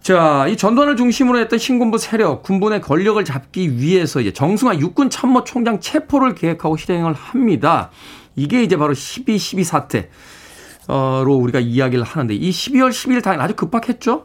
자, 0.00 0.46
이 0.48 0.56
전두환을 0.56 0.96
중심으로 0.96 1.38
했던 1.38 1.58
신군부 1.58 1.98
세력, 1.98 2.42
군부의 2.42 2.80
권력을 2.80 3.22
잡기 3.24 3.78
위해서 3.78 4.20
이제 4.20 4.32
정승화 4.32 4.78
육군 4.78 5.10
참모 5.10 5.44
총장 5.44 5.80
체포를 5.80 6.34
계획하고 6.34 6.76
실행을 6.76 7.12
합니다. 7.12 7.90
이게 8.36 8.62
이제 8.62 8.76
바로 8.76 8.94
12.12 8.94 9.64
사태. 9.64 10.08
로 10.88 11.36
우리가 11.36 11.60
이야기를 11.60 12.02
하는데 12.02 12.34
이 12.34 12.50
12월 12.50 12.88
10일 12.88 13.22
당일 13.22 13.42
아주 13.42 13.54
급박했죠. 13.54 14.24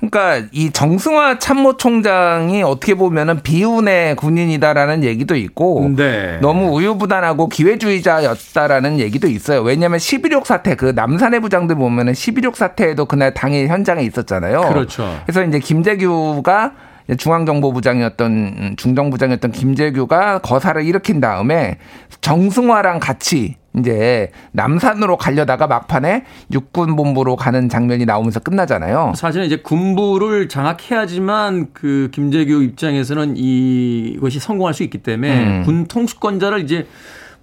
그러니까 0.00 0.46
이 0.52 0.70
정승화 0.70 1.38
참모총장이 1.38 2.62
어떻게 2.62 2.94
보면은 2.94 3.40
비운의 3.40 4.16
군인이다라는 4.16 5.02
얘기도 5.02 5.34
있고 5.34 5.90
네. 5.96 6.38
너무 6.42 6.76
우유부단하고 6.76 7.48
기회주의자였다라는 7.48 8.98
얘기도 8.98 9.28
있어요. 9.28 9.62
왜냐하면 9.62 9.98
11.6 9.98 10.44
사태 10.44 10.74
그 10.74 10.92
남산의 10.94 11.40
부장들 11.40 11.76
보면은 11.76 12.12
11.6 12.12 12.54
사태에도 12.54 13.06
그날 13.06 13.32
당일 13.32 13.68
현장에 13.68 14.02
있었잖아요. 14.02 14.60
그렇죠. 14.60 15.20
그래서 15.24 15.42
이제 15.42 15.58
김재규가 15.58 16.72
중앙정보부장이었던 17.16 18.74
중정부장이었던 18.76 19.52
김재규가 19.52 20.40
거사를 20.40 20.84
일으킨 20.84 21.20
다음에 21.20 21.78
정승화랑 22.20 23.00
같이 23.00 23.56
이제 23.78 24.30
남산으로 24.52 25.16
가려다가 25.16 25.66
막판에 25.66 26.24
육군본부로 26.52 27.36
가는 27.36 27.68
장면이 27.68 28.04
나오면서 28.04 28.40
끝나잖아요. 28.40 29.14
사실은 29.16 29.46
이제 29.46 29.56
군부를 29.56 30.48
장악해야지만 30.48 31.68
그 31.72 32.08
김재규 32.12 32.62
입장에서는 32.62 33.36
이것이 33.36 34.38
성공할 34.38 34.74
수 34.74 34.82
있기 34.84 34.98
때문에 34.98 35.44
음. 35.44 35.62
군 35.64 35.86
통수권자를 35.86 36.60
이제 36.60 36.86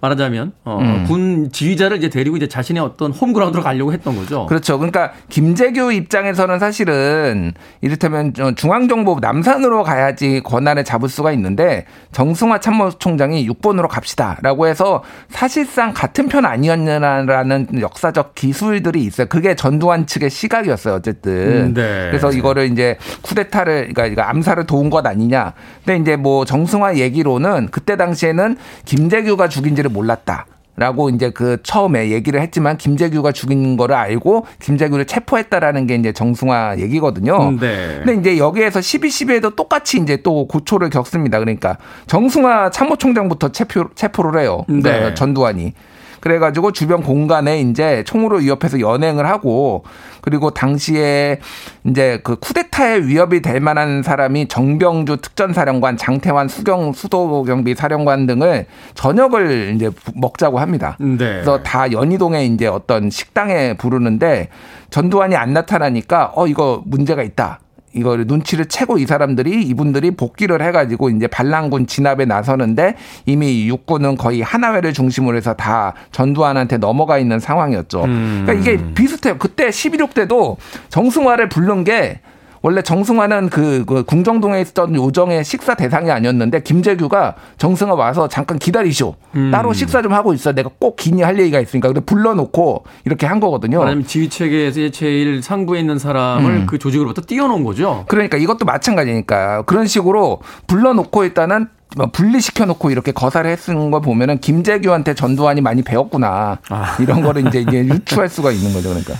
말하자면 0.02 0.52
어, 0.64 0.78
음. 0.80 1.04
군 1.06 1.52
지휘자를 1.52 1.96
이제 1.96 2.08
데리고 2.08 2.36
이제 2.36 2.48
자신의 2.48 2.82
어떤 2.82 3.12
홈그라운드로 3.12 3.62
가려고 3.62 3.92
했던 3.92 4.16
거죠. 4.16 4.46
그렇죠. 4.46 4.76
그러니까 4.76 5.12
김재규 5.28 5.92
입장에서는 5.92 6.58
사실은 6.58 7.52
이를테면 7.82 8.34
중앙정보 8.56 9.18
남산으로 9.20 9.84
가야지 9.84 10.40
권한을 10.44 10.82
잡을 10.82 11.08
수가 11.08 11.30
있는데 11.32 11.86
정승화 12.10 12.58
참모총장이 12.58 13.48
6번으로 13.48 13.86
갑시다라고 13.86 14.66
해서 14.66 15.04
사실상 15.30 15.92
같은 15.94 16.26
편 16.26 16.46
아니었냐라는 16.46 17.80
역사적 17.80 18.34
기술들이 18.34 19.04
있어요. 19.04 19.28
그게 19.28 19.54
전두환 19.54 20.06
측의 20.06 20.30
시각이었어요. 20.30 20.94
어쨌든. 20.94 21.32
음, 21.32 21.74
네. 21.74 22.08
그래서 22.10 22.32
이거를 22.32 22.72
이제 22.72 22.98
쿠데타를 23.22 23.92
그러니까 23.94 24.28
암살을 24.28 24.66
도운 24.66 24.90
것 24.90 25.06
아니냐. 25.06 25.52
근데 25.84 26.00
이제 26.00 26.16
뭐 26.16 26.44
정승화 26.44 26.96
얘기로는 26.96 27.68
그때 27.70 27.96
당시에는 27.96 28.56
김재규가 28.84 29.48
죽인지를 29.48 29.91
몰랐다. 29.92 30.46
라고 30.74 31.10
이제 31.10 31.30
그 31.30 31.58
처음에 31.62 32.10
얘기를 32.10 32.40
했지만 32.40 32.78
김재규가 32.78 33.32
죽인 33.32 33.76
거를 33.76 33.94
알고 33.94 34.46
김재규를 34.58 35.04
체포했다라는 35.04 35.86
게 35.86 35.96
이제 35.96 36.12
정승화 36.12 36.76
얘기거든요. 36.78 37.50
음, 37.50 37.58
네. 37.60 38.00
근데 38.02 38.14
이제 38.14 38.38
여기에서 38.38 38.80
12.12에도 38.80 39.54
똑같이 39.54 39.98
이제 39.98 40.16
또 40.22 40.48
고초를 40.48 40.88
겪습니다. 40.88 41.38
그러니까 41.40 41.76
정승화 42.06 42.70
참모총장부터 42.70 43.52
체포, 43.52 43.90
체포를 43.94 44.40
해요. 44.40 44.64
네. 44.66 44.80
그러니까 44.80 45.14
전두환이. 45.14 45.74
그래가지고 46.20 46.72
주변 46.72 47.02
공간에 47.02 47.60
이제 47.60 48.04
총으로 48.06 48.38
위협해서 48.38 48.80
연행을 48.80 49.26
하고 49.28 49.84
그리고 50.22 50.50
당시에 50.50 51.40
이제 51.84 52.20
그 52.24 52.36
쿠데타의 52.36 53.06
위협이 53.06 53.42
될 53.42 53.60
만한 53.60 54.02
사람이 54.02 54.48
정병주 54.48 55.18
특전사령관, 55.18 55.98
장태환 55.98 56.48
수경 56.48 56.92
수도경비 56.92 57.74
사령관 57.74 58.26
등을 58.26 58.66
저녁을 58.94 59.72
이제 59.74 59.90
먹자고 60.14 60.58
합니다. 60.58 60.96
네. 60.98 61.16
그래서 61.16 61.62
다 61.62 61.92
연희동에 61.92 62.46
이제 62.46 62.66
어떤 62.66 63.10
식당에 63.10 63.74
부르는데 63.74 64.48
전두환이 64.90 65.36
안 65.36 65.52
나타나니까 65.52 66.32
어 66.34 66.46
이거 66.46 66.82
문제가 66.86 67.22
있다. 67.22 67.58
이거를 67.94 68.26
눈치를 68.26 68.66
채고 68.66 68.98
이 68.98 69.06
사람들이 69.06 69.62
이분들이 69.62 70.12
복귀를 70.12 70.62
해가지고 70.62 71.10
이제 71.10 71.26
반란군 71.26 71.86
진압에 71.86 72.24
나서는데 72.24 72.94
이미 73.26 73.68
육군은 73.68 74.16
거의 74.16 74.40
하나회를 74.40 74.92
중심으로 74.92 75.36
해서 75.36 75.54
다 75.54 75.94
전두환한테 76.10 76.78
넘어가 76.78 77.18
있는 77.18 77.38
상황이었죠. 77.38 78.04
음. 78.04 78.42
그러니까 78.44 78.52
이게 78.52 78.82
비슷해요. 78.94 79.36
그때 79.38 79.68
11.6 79.68 80.14
때도 80.14 80.56
정승화를 80.88 81.48
부른 81.48 81.84
게 81.84 82.20
원래 82.62 82.80
정승화는 82.80 83.50
그, 83.50 83.84
그 83.84 84.04
궁정동에 84.04 84.60
있었던 84.60 84.94
요정의 84.94 85.44
식사 85.44 85.74
대상이 85.74 86.10
아니었는데 86.10 86.62
김재규가 86.62 87.34
정승화 87.58 87.94
와서 87.94 88.28
잠깐 88.28 88.58
기다리쇼. 88.58 89.16
음. 89.34 89.50
따로 89.50 89.72
식사 89.72 90.00
좀 90.00 90.12
하고 90.12 90.32
있어. 90.32 90.52
내가 90.52 90.70
꼭 90.78 90.96
기니 90.96 91.22
할 91.22 91.38
얘기가 91.38 91.60
있으니까. 91.60 91.88
그래 91.88 92.00
불러놓고 92.06 92.84
이렇게 93.04 93.26
한 93.26 93.40
거거든요. 93.40 93.80
말하면 93.80 94.06
지휘 94.06 94.28
체계에서 94.28 94.90
제일 94.90 95.42
상부에 95.42 95.80
있는 95.80 95.98
사람을 95.98 96.50
음. 96.50 96.66
그 96.66 96.78
조직으로부터 96.78 97.22
띄워놓은 97.26 97.64
거죠. 97.64 98.04
그러니까 98.06 98.38
이것도 98.38 98.64
마찬가지니까 98.64 99.62
그런 99.62 99.86
식으로 99.86 100.40
불러놓고 100.68 101.24
일단은 101.24 101.68
뭐 101.96 102.06
분리시켜 102.06 102.64
놓고 102.64 102.90
이렇게 102.90 103.12
거사를 103.12 103.50
했는 103.50 103.90
걸 103.90 104.00
보면은 104.00 104.38
김재규한테 104.38 105.14
전두환이 105.14 105.60
많이 105.60 105.82
배웠구나. 105.82 106.58
아. 106.68 106.96
이런 107.00 107.22
거를 107.22 107.46
이제 107.46 107.60
이제 107.60 107.84
유추할 107.84 108.28
수가 108.28 108.52
있는 108.52 108.72
거죠. 108.72 108.88
그러니까. 108.90 109.14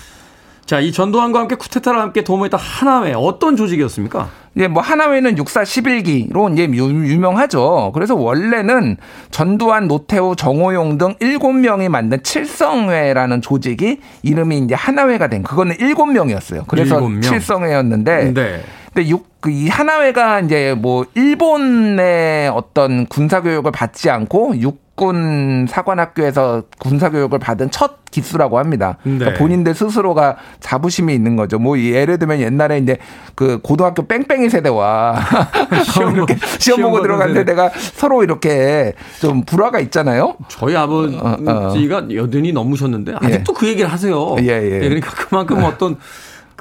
자, 0.67 0.81
이 0.81 0.93
전두환과 0.93 1.41
함께 1.41 1.57
쿠데타를 1.57 2.01
함께 2.01 2.23
도모했던 2.23 2.59
하나회 2.59 3.13
어떤 3.15 3.57
조직이었습니까? 3.57 4.29
예, 4.59 4.69
뭐 4.69 4.83
하나회는 4.83 5.39
육사 5.39 5.63
11기로 5.63 6.53
이제 6.53 6.65
유 6.73 7.19
명하죠. 7.19 7.91
그래서 7.95 8.15
원래는 8.15 8.99
전두환, 9.31 9.89
노태우, 9.89 10.37
정호용 10.37 10.99
등 10.99 11.15
7명이 11.15 11.89
만든 11.89 12.23
칠성회라는 12.23 13.41
조직이 13.41 13.99
이름이 14.23 14.59
이제 14.59 14.75
하나회가 14.75 15.29
된 15.29 15.43
그거는 15.43 15.77
7명이었어요. 15.77 16.65
그래서 16.69 17.01
7명. 17.01 17.23
칠성회였는데 17.23 18.35
네. 18.35 18.63
근데 18.93 19.09
육, 19.09 19.41
그이 19.41 19.69
하나회가 19.69 20.41
이제 20.41 20.75
뭐 20.79 21.07
일본의 21.15 22.49
어떤 22.49 23.07
군사교육을 23.07 23.73
받지 23.73 24.11
않고 24.11 24.61
육 24.61 24.83
육군 24.93 25.67
사관학교에서 25.69 26.63
군사교육을 26.79 27.39
받은 27.39 27.71
첫 27.71 28.05
기수라고 28.11 28.59
합니다. 28.59 28.99
그러니까 29.03 29.33
네. 29.33 29.35
본인들 29.35 29.75
스스로가 29.75 30.37
자부심이 30.61 31.15
있는 31.15 31.35
거죠. 31.35 31.59
뭐 31.59 31.79
예를 31.79 32.19
들면 32.19 32.41
옛날에 32.41 32.79
이제 32.79 32.99
그 33.35 33.59
고등학교 33.63 34.07
뺑뺑이 34.07 34.51
세대와 34.51 35.19
시험, 35.93 36.15
이렇게 36.15 36.37
시험 36.59 36.83
보고 36.83 37.01
들어간 37.01 37.33
세대가 37.33 37.71
서로 37.75 38.23
이렇게 38.23 38.93
좀 39.21 39.45
불화가 39.45 39.81
있잖아요. 39.81 40.37
저희 40.49 40.77
아버지가 40.77 41.19
어, 41.23 42.01
어. 42.01 42.15
여든이 42.15 42.53
넘으셨는데 42.53 43.15
아직도 43.17 43.55
예. 43.57 43.59
그 43.59 43.69
얘기를 43.69 43.91
하세요. 43.91 44.37
예, 44.41 44.47
예. 44.47 44.75
예 44.75 44.79
그러니까 44.81 45.11
그만큼 45.11 45.65
어떤 45.65 45.97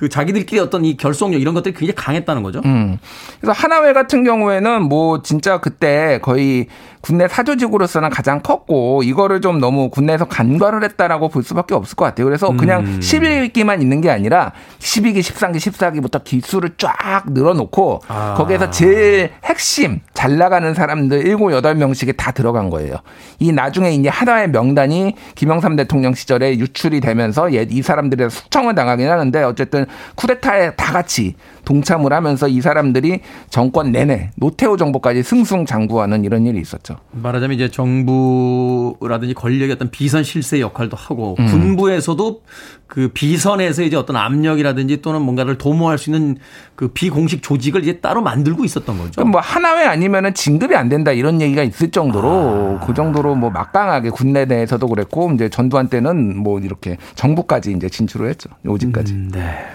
그 0.02 0.10
자기들끼리 0.10 0.60
어떤 0.60 0.84
이 0.84 0.98
결속력 0.98 1.40
이런 1.40 1.54
것들이 1.54 1.76
굉장히 1.76 1.94
강했다는 1.94 2.42
거죠. 2.42 2.60
음. 2.66 2.98
그래서 3.40 3.52
하나회 3.52 3.94
같은 3.94 4.24
경우에는 4.24 4.82
뭐 4.82 5.22
진짜 5.22 5.60
그때 5.60 6.18
거의 6.24 6.66
국내 7.02 7.28
사조직으로서는 7.28 8.10
가장 8.10 8.42
컸고 8.42 9.04
이거를 9.04 9.42
좀 9.42 9.60
너무 9.60 9.90
국내에서 9.90 10.26
간과를 10.26 10.84
했다라고 10.84 11.30
볼 11.30 11.44
수밖에 11.44 11.76
없을 11.76 11.96
것 11.96 12.06
같아요. 12.06 12.26
그래서 12.26 12.52
그냥 12.56 12.82
음. 12.82 13.00
11기만 13.00 13.82
있는 13.82 14.02
게 14.02 14.10
아니라 14.10 14.54
12기, 14.80 15.20
13기, 15.20 15.58
14기부터 15.58 16.24
기수를 16.24 16.72
쫙 16.78 17.24
늘어놓고 17.28 18.02
아. 18.08 18.36
거기에서 18.38 18.70
제일 18.72 19.32
핵심 19.44 20.00
잘 20.14 20.38
나가는 20.38 20.74
사람들 20.74 21.26
7, 21.26 21.36
8명씩이 21.36 22.18
다 22.18 22.32
들어간 22.32 22.70
거예요. 22.70 22.98
이 23.40 23.52
나중에 23.52 23.92
이제 23.92 24.10
하나의 24.10 24.50
명단이 24.50 25.16
김영삼 25.36 25.76
대통령 25.76 26.14
시절에 26.14 26.58
유출이 26.58 27.02
되면서 27.02 27.50
이 27.50 27.82
사람들의 27.82 28.30
숙청을 28.30 28.76
당하긴 28.76 29.10
하는데 29.10 29.44
어쨌든 29.44 29.86
쿠데타에 30.16 30.76
다 30.76 30.94
같이 30.94 31.36
동참을 31.66 32.12
하면서 32.12 32.48
이 32.48 32.62
사람들이 32.62 33.22
정권 33.50 33.92
내내 33.92 34.32
노태우 34.36 34.78
정부까지 34.78 35.24
승승장구하는 35.24 36.24
이런 36.26 36.46
일이 36.46 36.60
있었죠. 36.60 36.98
말하자면 37.12 37.56
이제 37.56 37.70
정부라든지 37.70 39.34
권력의 39.34 39.72
어떤 39.72 39.90
비선 39.92 40.24
실세 40.24 40.60
역할도 40.60 40.98
하고 40.98 41.36
음. 41.40 41.46
군부에서도 41.46 42.42
그 42.88 43.08
비선에서 43.08 43.84
이제 43.84 43.96
어떤 43.96 44.18
압력이라든지 44.18 45.02
또는 45.02 45.22
뭔가를 45.22 45.58
도모할 45.58 45.98
수 45.98 46.10
있는 46.10 46.38
그 46.76 46.90
비공식 46.90 47.42
조직을 47.42 47.84
이제 47.84 48.00
따로 48.00 48.22
만들고 48.22 48.66
있었던 48.66 48.98
거죠. 48.98 49.24
뭐 49.24 49.40
하나회 49.40 49.86
아니면은 49.86 50.34
진급이 50.34 50.76
안 50.76 50.90
된다 50.90 51.14
이런 51.14 51.40
얘기가 51.42 51.64
있을 51.64 51.92
정도로 51.92 52.80
아. 52.82 52.86
그 52.86 52.94
정도로 52.94 53.36
뭐 53.36 53.50
막강하게 53.50 54.10
군내 54.10 54.46
내에서도 54.46 54.86
그랬고 54.88 55.32
이제 55.32 55.48
전두환 55.48 55.88
때는 55.88 56.38
뭐 56.38 56.60
이렇게 56.60 56.98
정부까지 57.16 57.72
이제 57.72 57.88
진출을 57.88 58.28
했죠. 58.28 58.50
요지까지. 58.66 59.14
음, 59.14 59.30
네. 59.32 59.66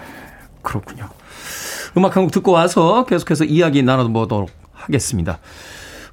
그렇군요. 0.66 1.08
음악 1.96 2.16
한 2.16 2.24
곡 2.24 2.32
듣고 2.32 2.52
와서 2.52 3.06
계속해서 3.06 3.44
이야기 3.44 3.82
나눠보도록 3.82 4.50
하겠습니다. 4.72 5.38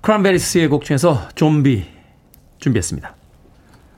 크란베리스의 0.01 0.67
곡 0.67 0.85
중에서 0.85 1.27
좀비 1.35 1.85
준비했습니다. 2.59 3.15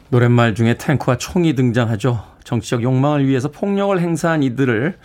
노랫말 0.09 0.55
중에 0.55 0.77
탱크와 0.77 1.17
총이 1.17 1.55
등장하죠. 1.55 2.23
정치적 2.43 2.83
욕망을 2.83 3.27
위해서 3.27 3.49
폭력을 3.51 3.99
행사한 3.99 4.43
이들을 4.43 4.97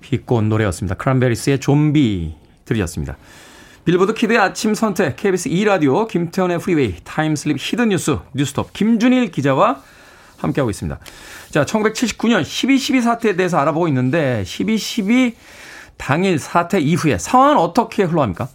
비꼰 0.00 0.48
노래였습니다. 0.48 0.94
크란베리스의 0.96 1.60
좀비 1.60 2.34
들으셨습니다. 2.64 3.16
빌보드 3.84 4.14
kid의 4.14 4.38
아침 4.38 4.74
선택, 4.74 5.16
KBS 5.16 5.50
2라디오, 5.50 6.08
김태훈의 6.08 6.58
프리웨이, 6.58 6.96
time 7.04 7.31
slip 7.31 7.58
hidden 7.60 7.87
뉴스, 7.87 8.18
뉴스톱, 8.32 8.72
김준일 8.72 9.30
기자와 9.30 9.82
함께하고 10.38 10.70
있습니다. 10.70 10.98
자, 11.50 11.64
1979년 11.64 12.42
12.12 12.42 13.02
사태에 13.02 13.36
대해서 13.36 13.58
알아보고 13.58 13.88
있는데, 13.88 14.42
12.12 14.44 15.34
당일 15.96 16.38
사태 16.38 16.80
이후에 16.80 17.18
상황은 17.18 17.56
어떻게 17.56 18.02
흘러갑니까? 18.04 18.48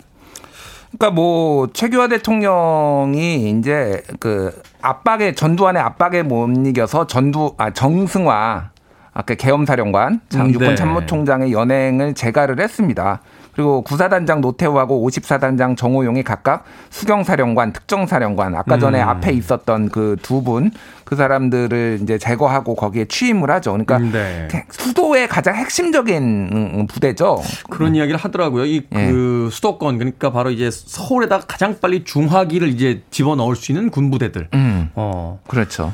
그러니까 0.98 1.12
뭐 1.12 1.70
최규하 1.72 2.08
대통령이 2.08 3.52
이제 3.52 4.02
그 4.20 4.62
압박에 4.82 5.34
전두환의 5.34 5.82
압박에 5.82 6.24
못 6.24 6.50
이겨서 6.66 7.06
전두 7.06 7.54
아 7.58 7.72
정승화 7.72 8.72
아까 9.14 9.36
계엄사령관 9.36 10.22
장 10.30 10.52
육군 10.52 10.70
네. 10.70 10.76
참모총장의 10.76 11.52
연행을 11.52 12.16
재가를 12.16 12.60
했습니다. 12.60 13.22
그리고 13.60 13.82
구사단장 13.82 14.40
노태우하고 14.40 15.06
54단장 15.06 15.76
정호용이 15.76 16.24
각각 16.24 16.64
수경사령관, 16.92 17.74
특정사령관, 17.74 18.56
아까 18.56 18.78
전에 18.80 19.04
음. 19.04 19.10
앞에 19.10 19.34
있었던 19.34 19.90
그 19.90 20.16
두 20.30 20.44
분, 20.44 20.72
그 21.04 21.16
사람들을 21.16 22.00
이제 22.04 22.18
제거하고 22.18 22.76
거기에 22.76 23.06
취임을 23.06 23.50
하죠. 23.52 23.72
그러니까 23.72 23.98
음, 23.98 24.12
네. 24.12 24.48
수도의 24.70 25.28
가장 25.28 25.56
핵심적인 25.56 26.88
부대죠. 26.88 27.42
그런 27.70 27.96
이야기를 27.96 28.20
하더라고요. 28.20 28.66
이그 28.66 29.48
예. 29.48 29.52
수도권 29.52 29.98
그러니까 29.98 30.32
바로 30.32 30.52
이제 30.52 30.70
서울에다가 30.72 31.46
가장 31.48 31.78
빨리 31.82 32.04
중화기를 32.04 32.68
이제 32.70 33.02
집어 33.10 33.36
넣을 33.36 33.56
수 33.56 33.72
있는 33.72 33.90
군부대들. 33.90 34.50
음. 34.54 34.92
어. 34.96 35.40
그렇죠. 35.48 35.94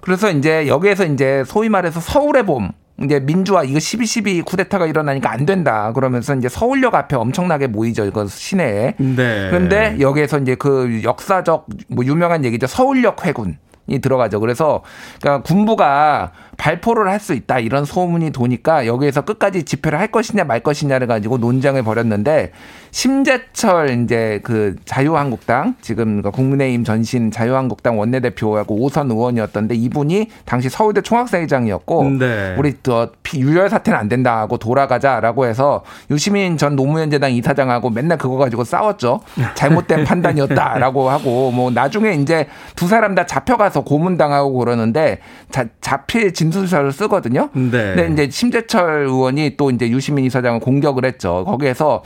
그래서 0.00 0.30
이제 0.30 0.68
여기에서 0.68 1.04
이제 1.04 1.42
소위 1.44 1.68
말해서 1.68 1.98
서울의 2.00 2.46
봄 2.46 2.70
이제 3.02 3.20
민주화 3.20 3.62
이거 3.64 3.78
12.12 3.78 4.44
쿠데타가 4.44 4.86
일어나니까 4.86 5.30
안 5.30 5.44
된다 5.44 5.92
그러면서 5.92 6.34
이제 6.34 6.48
서울역 6.48 6.94
앞에 6.94 7.16
엄청나게 7.16 7.66
모이죠 7.66 8.04
이거 8.04 8.26
시내에. 8.26 8.94
네. 8.98 9.48
그런데 9.50 9.96
여기에서 10.00 10.38
이제 10.38 10.54
그 10.54 11.02
역사적 11.02 11.66
뭐 11.88 12.04
유명한 12.04 12.44
얘기죠 12.44 12.66
서울역 12.66 13.26
회군. 13.26 13.58
이 13.88 14.00
들어가죠. 14.00 14.40
그래서 14.40 14.82
그러니까 15.20 15.44
군부가 15.44 16.32
발포를 16.56 17.10
할 17.10 17.16
수 17.26 17.34
있다 17.34 17.58
이런 17.58 17.84
소문이 17.84 18.30
도니까 18.30 18.86
여기에서 18.86 19.22
끝까지 19.22 19.64
집회를 19.64 19.98
할 19.98 20.08
것이냐 20.08 20.44
말 20.44 20.60
것이냐를 20.60 21.06
가지고 21.06 21.38
논쟁을 21.38 21.82
벌였는데 21.82 22.52
심재철 22.92 23.90
이제 23.90 24.40
그 24.42 24.76
자유한국당 24.84 25.74
지금 25.80 26.22
그 26.22 26.30
국민의힘 26.30 26.84
전신 26.84 27.30
자유한국당 27.30 27.98
원내대표하고 27.98 28.76
오선 28.76 29.10
의원이었던데 29.10 29.74
이분이 29.74 30.28
당시 30.44 30.68
서울대 30.68 31.02
총학생회장이었고 31.02 32.10
네. 32.18 32.54
우리 32.58 32.74
또 32.82 33.08
유혈 33.34 33.68
사태는 33.68 33.98
안 33.98 34.08
된다고 34.08 34.56
돌아가자라고 34.56 35.46
해서 35.46 35.82
유시민 36.10 36.56
전 36.56 36.76
노무현재단 36.76 37.32
이사장하고 37.32 37.90
맨날 37.90 38.18
그거 38.18 38.36
가지고 38.36 38.64
싸웠죠. 38.64 39.20
잘못된 39.54 40.04
판단이었다라고 40.06 41.10
하고 41.10 41.50
뭐 41.50 41.70
나중에 41.70 42.12
이제 42.14 42.46
두 42.76 42.88
사람 42.88 43.14
다 43.14 43.26
잡혀가서 43.26 43.84
고문당하고 43.84 44.54
그러는데 44.54 45.18
자, 45.50 45.66
잡힐 45.80 46.32
진 46.32 46.45
술서를 46.50 46.92
쓰거든요. 46.92 47.50
네. 47.52 47.94
근데 47.94 48.24
이제 48.24 48.30
심재철 48.30 49.06
의원이 49.06 49.56
또 49.56 49.70
이제 49.70 49.88
유시민 49.88 50.24
이사장을 50.24 50.60
공격을 50.60 51.04
했죠. 51.04 51.44
거기에서 51.46 52.02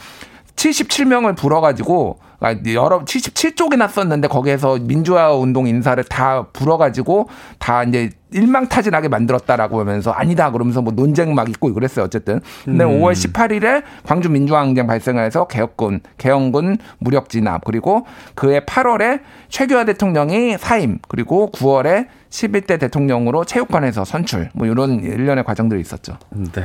77명을 0.57 1.37
불어가지고 1.37 2.19
아, 2.21 2.30
여러 2.75 3.05
77쪽이나 3.05 3.89
썼는데 3.89 4.29
거기에서 4.29 4.79
민주화 4.81 5.35
운동 5.35 5.67
인사를 5.67 6.03
다 6.05 6.47
불어가지고 6.53 7.29
다 7.59 7.83
이제 7.85 8.11
일망타진하게 8.33 9.09
만들었다라고 9.09 9.81
하면서 9.81 10.11
아니다 10.13 10.51
그러면서 10.51 10.81
뭐 10.81 10.93
논쟁 10.93 11.35
막 11.35 11.49
있고 11.49 11.73
그랬어요 11.75 12.05
어쨌든 12.05 12.41
근데 12.65 12.85
음. 12.85 13.01
5월 13.01 13.13
18일에 13.13 13.83
광주 14.05 14.31
민주화항쟁 14.31 14.87
발생해서 14.87 15.49
개혁군 15.49 16.01
개헌군 16.17 16.79
무력 16.99 17.29
진압 17.29 17.65
그리고 17.65 18.07
그해 18.35 18.61
8월에 18.61 19.21
최규하 19.49 19.85
대통령이 19.85 20.57
사임 20.59 20.99
그리고 21.09 21.51
9월에 21.53 22.07
11대 22.31 22.79
대통령으로 22.79 23.45
체육관에서 23.45 24.05
선출 24.05 24.51
뭐 24.55 24.67
이런 24.67 25.03
일련의 25.03 25.45
과정들이 25.45 25.81
있었죠. 25.81 26.17
네. 26.31 26.65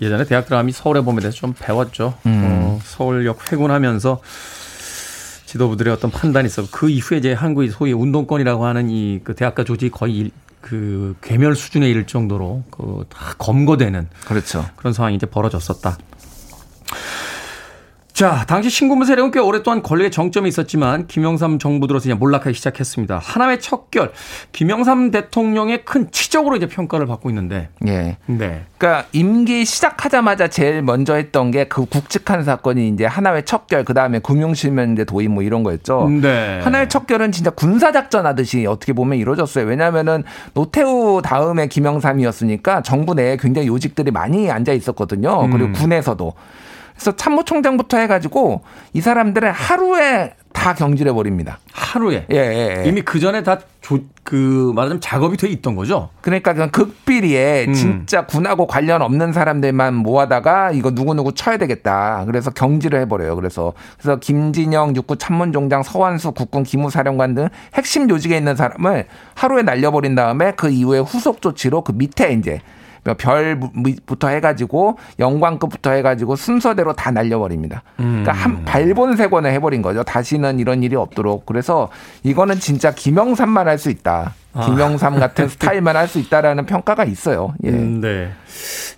예전에 0.00 0.24
대학 0.24 0.46
들어가면 0.46 0.72
서울의 0.72 1.02
봄에 1.02 1.20
대해서 1.20 1.36
좀 1.36 1.52
배웠죠. 1.58 2.14
음. 2.26 2.42
어, 2.44 2.78
서울역 2.82 3.52
회군하면서 3.52 4.20
지도부들의 5.50 5.92
어떤 5.92 6.10
판단이 6.12 6.46
있어 6.46 6.64
그 6.70 6.88
이후에 6.88 7.18
이제 7.18 7.32
한국이 7.32 7.70
소위 7.70 7.92
운동권이라고 7.92 8.64
하는 8.66 8.88
이 8.90 9.20
그 9.24 9.34
대학가 9.34 9.64
조직이 9.64 9.90
거의 9.90 10.30
그 10.60 11.16
괴멸 11.22 11.56
수준에 11.56 11.88
이를 11.90 12.06
정도로 12.06 12.62
그 12.70 13.04
다 13.08 13.34
검거되는 13.38 14.08
그렇죠. 14.26 14.64
그런 14.76 14.92
상황이 14.92 15.16
이제 15.16 15.26
벌어졌었다. 15.26 15.98
자, 18.20 18.44
당시 18.46 18.68
신군부 18.68 19.06
세력은 19.06 19.30
꽤 19.30 19.40
오랫동안 19.40 19.82
권력의 19.82 20.10
정점이 20.10 20.46
있었지만 20.46 21.06
김영삼 21.06 21.58
정부 21.58 21.86
들어서 21.86 22.06
이제 22.06 22.12
몰락하기 22.12 22.52
시작했습니다. 22.52 23.18
하나의 23.18 23.60
척결, 23.60 24.12
김영삼 24.52 25.10
대통령의 25.10 25.86
큰 25.86 26.10
치적으로 26.10 26.56
이제 26.56 26.66
평가를 26.66 27.06
받고 27.06 27.30
있는데. 27.30 27.70
예. 27.86 28.18
네. 28.26 28.66
그러니까 28.76 29.06
임기 29.12 29.64
시작하자마자 29.64 30.48
제일 30.48 30.82
먼저 30.82 31.14
했던 31.14 31.50
게그 31.50 31.86
국직한 31.86 32.44
사건이 32.44 32.88
이제 32.88 33.06
하나의 33.06 33.46
척결, 33.46 33.86
그 33.86 33.94
다음에 33.94 34.18
금융실명제 34.18 35.04
도입 35.04 35.30
뭐 35.30 35.42
이런 35.42 35.62
거였죠. 35.62 36.06
네. 36.20 36.60
하나의 36.62 36.90
척결은 36.90 37.32
진짜 37.32 37.48
군사 37.48 37.90
작전 37.90 38.26
하듯이 38.26 38.66
어떻게 38.66 38.92
보면 38.92 39.16
이루어졌어요. 39.16 39.64
왜냐하면은 39.64 40.24
노태우 40.52 41.22
다음에 41.24 41.68
김영삼이었으니까 41.68 42.82
정부 42.82 43.14
내에 43.14 43.38
굉장히 43.38 43.68
요직들이 43.68 44.10
많이 44.10 44.50
앉아 44.50 44.74
있었거든요. 44.74 45.48
그리고 45.48 45.68
음. 45.68 45.72
군에서도. 45.72 46.34
그래서 47.00 47.16
참모총장부터 47.16 47.96
해가지고 47.96 48.60
이 48.92 49.00
사람들을 49.00 49.50
하루에 49.50 50.34
다 50.52 50.74
경질해 50.74 51.12
버립니다. 51.12 51.58
하루에. 51.72 52.26
예, 52.30 52.36
예, 52.36 52.82
예. 52.84 52.88
이미 52.88 53.00
그 53.02 53.18
전에 53.18 53.42
다 53.42 53.58
그 54.30 54.72
말하자면 54.76 55.00
작업이 55.00 55.36
돼 55.36 55.48
있던 55.48 55.74
거죠. 55.74 56.10
그러니까 56.20 56.52
그냥 56.52 56.70
극비리에 56.70 57.64
음. 57.66 57.72
진짜 57.72 58.26
군하고 58.26 58.68
관련 58.68 59.02
없는 59.02 59.32
사람들만 59.32 59.94
모아다가 59.96 60.70
이거 60.70 60.92
누구 60.94 61.14
누구 61.14 61.34
쳐야 61.34 61.56
되겠다. 61.56 62.22
그래서 62.26 62.52
경질을 62.52 63.00
해버려요. 63.00 63.34
그래서 63.34 63.72
그래서 63.98 64.20
김진영 64.20 64.94
육구 64.94 65.16
참모총장, 65.16 65.82
서완수 65.82 66.30
국군 66.30 66.62
기무사령관 66.62 67.34
등 67.34 67.48
핵심 67.74 68.08
요직에 68.08 68.36
있는 68.36 68.54
사람을 68.54 69.06
하루에 69.34 69.62
날려버린 69.62 70.14
다음에 70.14 70.52
그 70.52 70.70
이후에 70.70 71.00
후속 71.00 71.42
조치로 71.42 71.82
그 71.82 71.90
밑에 71.90 72.32
이제 72.34 72.52
뭐 72.52 72.60
별부터 73.18 74.28
해가지고 74.28 74.98
영광급부터 75.18 75.90
해가지고 75.92 76.36
순서대로 76.36 76.92
다 76.92 77.10
날려버립니다. 77.10 77.82
그러니까 77.96 78.32
한 78.32 78.50
음. 78.52 78.62
발본색원을 78.64 79.52
해버린 79.52 79.82
거죠. 79.82 80.02
다시는 80.02 80.58
이런 80.58 80.82
일이 80.82 80.96
없도록. 80.96 81.46
그래서 81.46 81.88
이거는 82.22 82.58
진짜 82.60 82.92
김영삼만 82.94 83.66
할 83.68 83.78
수 83.78 83.88
있다. 83.90 84.34
아. 84.52 84.66
김영삼 84.66 85.18
같은 85.18 85.48
스타일만 85.50 85.96
할 85.96 86.06
수 86.08 86.18
있다라는 86.18 86.66
평가가 86.66 87.04
있어요. 87.04 87.54
예. 87.64 87.70
음, 87.70 88.00
네. 88.00 88.30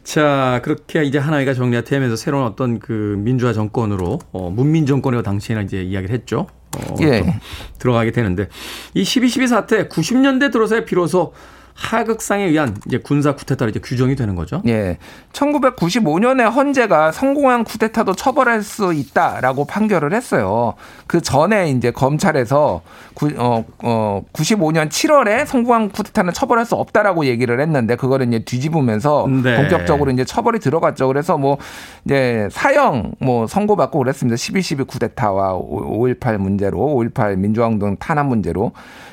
자, 0.03 0.61
그렇게 0.65 1.05
이제 1.05 1.19
하나이가 1.19 1.55
정리가 1.55 1.85
되면서 1.85 2.17
새로운 2.17 2.45
어떤 2.45 2.79
그 2.81 3.17
민주화 3.19 3.53
정권으로, 3.53 4.19
어, 4.33 4.51
문민 4.51 4.87
정권으로 4.87 5.23
당시에는 5.23 5.65
이제 5.65 5.83
이야기를 5.83 6.13
했죠. 6.15 6.47
어, 6.77 6.95
예. 7.03 7.39
들어가게 7.79 8.13
되는데 8.13 8.49
이 8.95 9.03
12.12 9.03 9.47
사태 9.47 9.89
90년대 9.89 10.51
들어서야 10.51 10.85
비로소 10.87 11.35
하극상에 11.75 12.45
의한 12.45 12.77
이제 12.87 12.99
군사 12.99 13.35
쿠데타로 13.35 13.71
이제 13.71 13.81
규정이 13.81 14.17
되는 14.17 14.35
거죠. 14.35 14.63
예. 14.67 14.99
1995년에 15.33 16.51
헌재가 16.51 17.13
성공한 17.13 17.65
쿠데타도 17.65 18.15
처벌할 18.15 18.63
수 18.63 18.93
있다라고 18.93 19.65
판결을 19.65 20.13
했어요. 20.13 20.75
그 21.07 21.21
전에 21.21 21.71
이제 21.71 21.91
검찰에서 21.91 22.83
구, 23.15 23.31
어, 23.37 23.65
어, 23.83 24.23
95년 24.33 24.89
7월에 24.89 25.47
성공한 25.47 25.91
쿠데타는 25.91 26.33
처벌할 26.33 26.67
수 26.67 26.75
없다라고 26.75 27.27
얘기를 27.27 27.61
했는데 27.61 27.97
그거를 27.97 28.29
이제 28.29 28.45
뒤집으면서 28.45 29.27
네. 29.43 29.57
본격적으로 29.57 30.11
이제 30.11 30.25
처벌이 30.25 30.59
들어갔죠. 30.59 31.09
그래서 31.09 31.39
뭐 31.39 31.59
이제 32.05 32.49
사형 32.51 33.13
뭐 33.19 33.47
선고받고 33.47 33.99
그랬습니다. 33.99 34.37
12.12 34.37 34.87
쿠데타와 34.87 35.55
5.18 35.55 36.39
문제로 36.39 36.79
5.18 36.79 37.37
민주화운동 37.37 37.97
탄압 37.97 38.27
문제로 38.27 38.73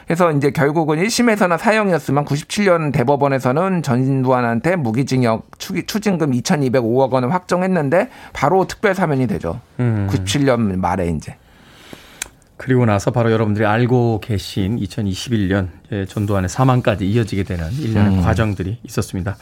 그래서 0.10 0.32
이제 0.32 0.50
결국은 0.50 0.98
1심에서는 0.98 1.56
사형이었으면 1.60 2.26
97년 2.50 2.92
대법원에서는 2.92 3.84
전두환한테 3.84 4.76
무기징역 4.76 5.60
추징금 5.60 6.32
2,205억 6.32 7.12
원을 7.12 7.34
확정했는데 7.34 8.10
바로 8.34 8.66
특별 8.66 8.94
사면이 8.94 9.28
되죠. 9.28 9.62
음. 9.80 10.08
97년 10.12 10.78
말에 10.78 11.10
이제. 11.10 11.38
그리고 12.58 12.86
나서 12.86 13.12
바로 13.12 13.32
여러분들이 13.32 13.66
알고 13.66 14.20
계신 14.22 14.78
2021년 14.78 15.70
전두환의 16.10 16.50
사망까지 16.50 17.10
이어지게 17.10 17.44
되는 17.44 17.72
일련의 17.72 18.18
음. 18.18 18.22
과정들이 18.22 18.80
있었습니다. 18.84 19.38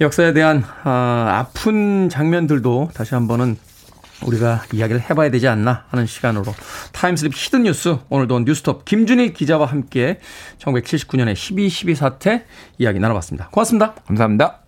역사에 0.00 0.32
대한 0.32 0.62
아, 0.84 1.40
아픈 1.40 2.08
장면들도 2.08 2.90
다시 2.94 3.14
한번은 3.14 3.56
우리가 4.24 4.64
이야기를 4.72 5.02
해봐야 5.10 5.30
되지 5.30 5.48
않나 5.48 5.84
하는 5.88 6.06
시간으로 6.06 6.54
time 6.92 7.12
slip 7.12 7.32
hidden 7.34 7.64
뉴스 7.64 7.96
오늘도 8.08 8.40
뉴스톱 8.40 8.84
김준일 8.84 9.32
기자와 9.32 9.66
함께 9.66 10.20
1979년의 10.58 11.34
12.12 11.34 11.94
사태 11.94 12.44
이야기 12.78 12.98
나눠봤습니다. 12.98 13.48
고맙습니다. 13.48 13.94
감사합니다. 14.06 14.60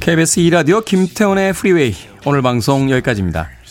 KBS 0.00 0.40
2라디오 0.40 0.84
김태훈의 0.84 1.52
프리웨이 1.52 1.94
오늘 2.26 2.42
방송 2.42 2.90
여기까지입니다. 2.90 3.61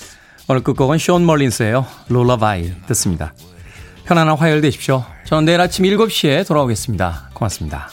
오늘 0.51 0.63
끝곡은 0.63 0.97
쇼온 0.97 1.25
멀린스예요. 1.25 1.87
롤라바이 2.09 2.73
듣습니다. 2.87 3.33
편안한 4.03 4.35
화요일 4.35 4.59
되십시오. 4.59 5.05
저는 5.25 5.45
내일 5.45 5.61
아침 5.61 5.85
7시에 5.85 6.45
돌아오겠습니다. 6.45 7.29
고맙습니다. 7.33 7.89